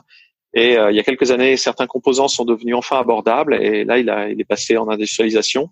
[0.53, 3.55] Et il y a quelques années, certains composants sont devenus enfin abordables.
[3.61, 5.69] Et là, il, a, il est passé en industrialisation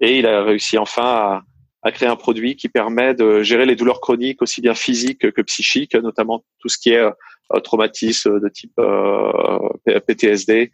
[0.00, 1.42] et il a réussi enfin à,
[1.82, 5.42] à créer un produit qui permet de gérer les douleurs chroniques aussi bien physiques que
[5.42, 7.08] psychiques, notamment tout ce qui est
[7.54, 9.68] euh, traumatisme de type euh,
[10.06, 10.72] PTSD.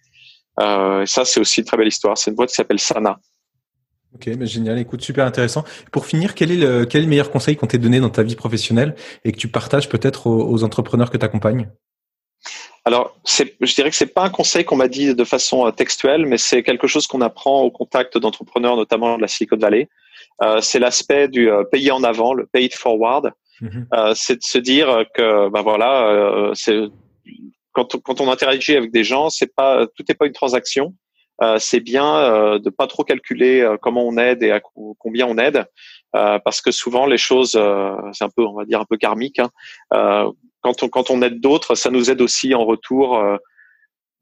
[0.61, 2.17] Euh, ça, c'est aussi une très belle histoire.
[2.17, 3.19] C'est une boîte qui s'appelle Sana.
[4.15, 4.79] Ok, mais génial.
[4.79, 5.65] Écoute, super intéressant.
[5.93, 8.23] Pour finir, quel est le, quel est le meilleur conseil qu'on t'ait donné dans ta
[8.23, 11.69] vie professionnelle et que tu partages peut-être aux, entrepreneurs que tu accompagnes
[12.85, 16.39] alors, je dirais que c'est pas un conseil qu'on m'a dit de façon textuelle, mais
[16.39, 19.89] c'est quelque chose qu'on apprend au contact d'entrepreneurs, notamment de la Silicon Valley.
[20.43, 23.33] Euh, c'est l'aspect du euh, payer en avant, le pay it forward.
[23.61, 23.87] Mhm.
[23.95, 26.79] Euh, c'est de se dire que, ben voilà, c'est
[27.73, 30.95] quand, quand on interagit avec des gens, c'est pas tout n'est pas une transaction.
[31.43, 34.61] Euh, c'est bien euh, de pas trop calculer comment on aide et à
[34.99, 35.67] combien on aide,
[36.15, 37.53] euh, parce que souvent les choses,
[38.13, 39.39] c'est un peu, on va dire, un peu karmique.
[39.39, 40.33] Hein.
[40.61, 43.23] quand on quand on aide d'autres, ça nous aide aussi en retour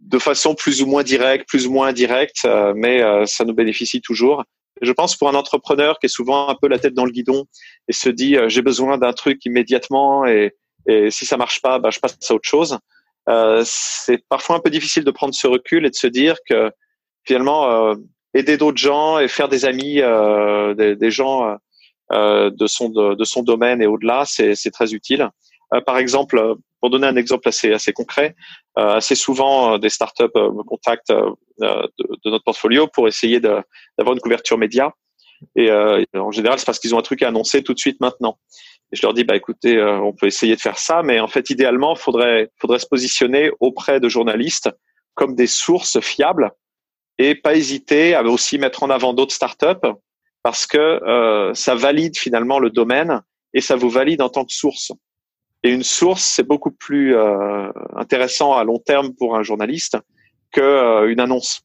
[0.00, 4.44] de façon plus ou moins directe, plus ou moins indirecte, mais ça nous bénéficie toujours.
[4.82, 7.44] Je pense pour un entrepreneur qui est souvent un peu la tête dans le guidon
[7.88, 10.54] et se dit euh, j'ai besoin d'un truc immédiatement et,
[11.08, 12.78] si ça marche pas, bah, je passe à autre chose.
[13.30, 16.70] Euh, c'est parfois un peu difficile de prendre ce recul et de se dire que
[17.24, 17.94] finalement euh,
[18.34, 21.56] aider d'autres gens et faire des amis, des, gens
[22.10, 25.30] de son de, son domaine et au-delà, c'est très utile.
[25.86, 28.34] Par exemple, pour donner un exemple assez assez concret,
[28.76, 34.58] assez souvent des startups me contactent de, de, notre portfolio pour essayer d'avoir une couverture
[34.58, 34.92] média.
[35.56, 38.38] Et en général, c'est parce qu'ils ont un truc à annoncer tout de suite maintenant.
[38.92, 41.50] Et je leur dis, bah écoutez, on peut essayer de faire ça, mais en fait,
[41.50, 44.70] idéalement, faudrait faudrait se positionner auprès de journalistes
[45.14, 46.52] comme des sources fiables
[47.18, 49.88] et pas hésiter à aussi mettre en avant d'autres startups
[50.42, 53.22] parce que euh, ça valide finalement le domaine
[53.54, 54.92] et ça vous valide en tant que source.
[55.64, 59.96] Et une source, c'est beaucoup plus euh, intéressant à long terme pour un journaliste
[60.52, 61.62] que euh, une annonce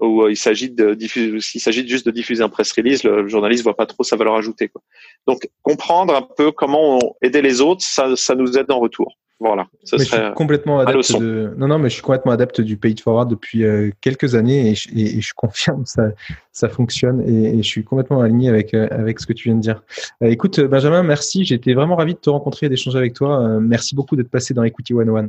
[0.00, 3.62] où il s'agit de diffuser, s'il s'agit juste de diffuser un press release, le journaliste
[3.62, 4.68] voit pas trop sa valeur ajoutée.
[4.68, 4.82] Quoi.
[5.26, 9.16] Donc comprendre un peu comment aider les autres, ça, ça nous aide en retour.
[9.38, 9.66] Voilà.
[9.84, 11.52] Je suis complètement adepte de.
[11.58, 14.74] Non, non, mais je suis complètement adepte du pay forward depuis euh, quelques années et
[14.74, 16.08] je, et, je confirme ça,
[16.52, 19.60] ça fonctionne et, je suis complètement aligné avec euh, avec ce que tu viens de
[19.60, 19.82] dire.
[20.22, 21.44] Euh, écoute, Benjamin, merci.
[21.44, 23.60] J'étais vraiment ravi de te rencontrer et d'échanger avec toi.
[23.60, 25.28] merci beaucoup d'être passé dans Equity 101.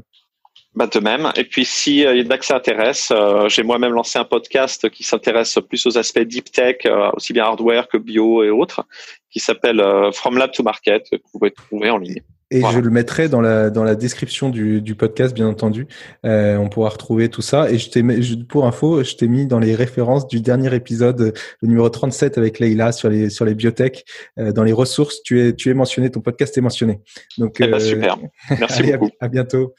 [0.77, 1.31] Bah de même.
[1.35, 3.11] Et puis, si il y en a que ça intéresse,
[3.47, 6.77] j'ai moi-même lancé un podcast qui s'intéresse plus aux aspects deep tech,
[7.13, 8.85] aussi bien hardware que bio et autres,
[9.31, 12.21] qui s'appelle From Lab to Market, que vous pouvez trouver en ligne.
[12.49, 15.85] Et je le mettrai dans la dans la description du, du podcast, bien entendu.
[16.25, 17.69] Euh, on pourra retrouver tout ça.
[17.69, 18.03] Et je t'ai
[18.47, 22.59] pour info, je t'ai mis dans les références du dernier épisode, le numéro 37 avec
[22.59, 24.05] Leïla sur les sur les biotech.
[24.39, 27.01] Euh, dans les ressources, tu es tu es mentionné, ton podcast est mentionné.
[27.37, 28.17] Donc eh ben, euh, super.
[28.59, 29.09] Merci beaucoup.
[29.19, 29.73] À, à bientôt.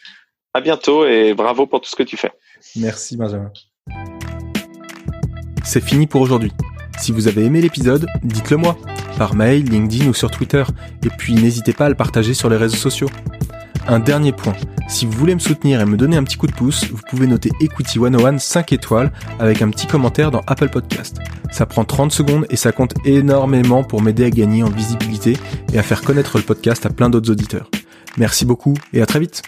[0.54, 2.32] À bientôt et bravo pour tout ce que tu fais.
[2.76, 3.52] Merci Benjamin.
[5.64, 6.52] C'est fini pour aujourd'hui.
[6.98, 8.76] Si vous avez aimé l'épisode, dites-le moi
[9.18, 10.62] par mail, LinkedIn ou sur Twitter,
[11.04, 13.08] et puis n'hésitez pas à le partager sur les réseaux sociaux.
[13.88, 14.54] Un dernier point,
[14.88, 17.26] si vous voulez me soutenir et me donner un petit coup de pouce, vous pouvez
[17.26, 21.18] noter Equity 101 5 étoiles avec un petit commentaire dans Apple Podcast.
[21.50, 25.36] Ça prend 30 secondes et ça compte énormément pour m'aider à gagner en visibilité
[25.72, 27.70] et à faire connaître le podcast à plein d'autres auditeurs.
[28.18, 29.42] Merci beaucoup et à très vite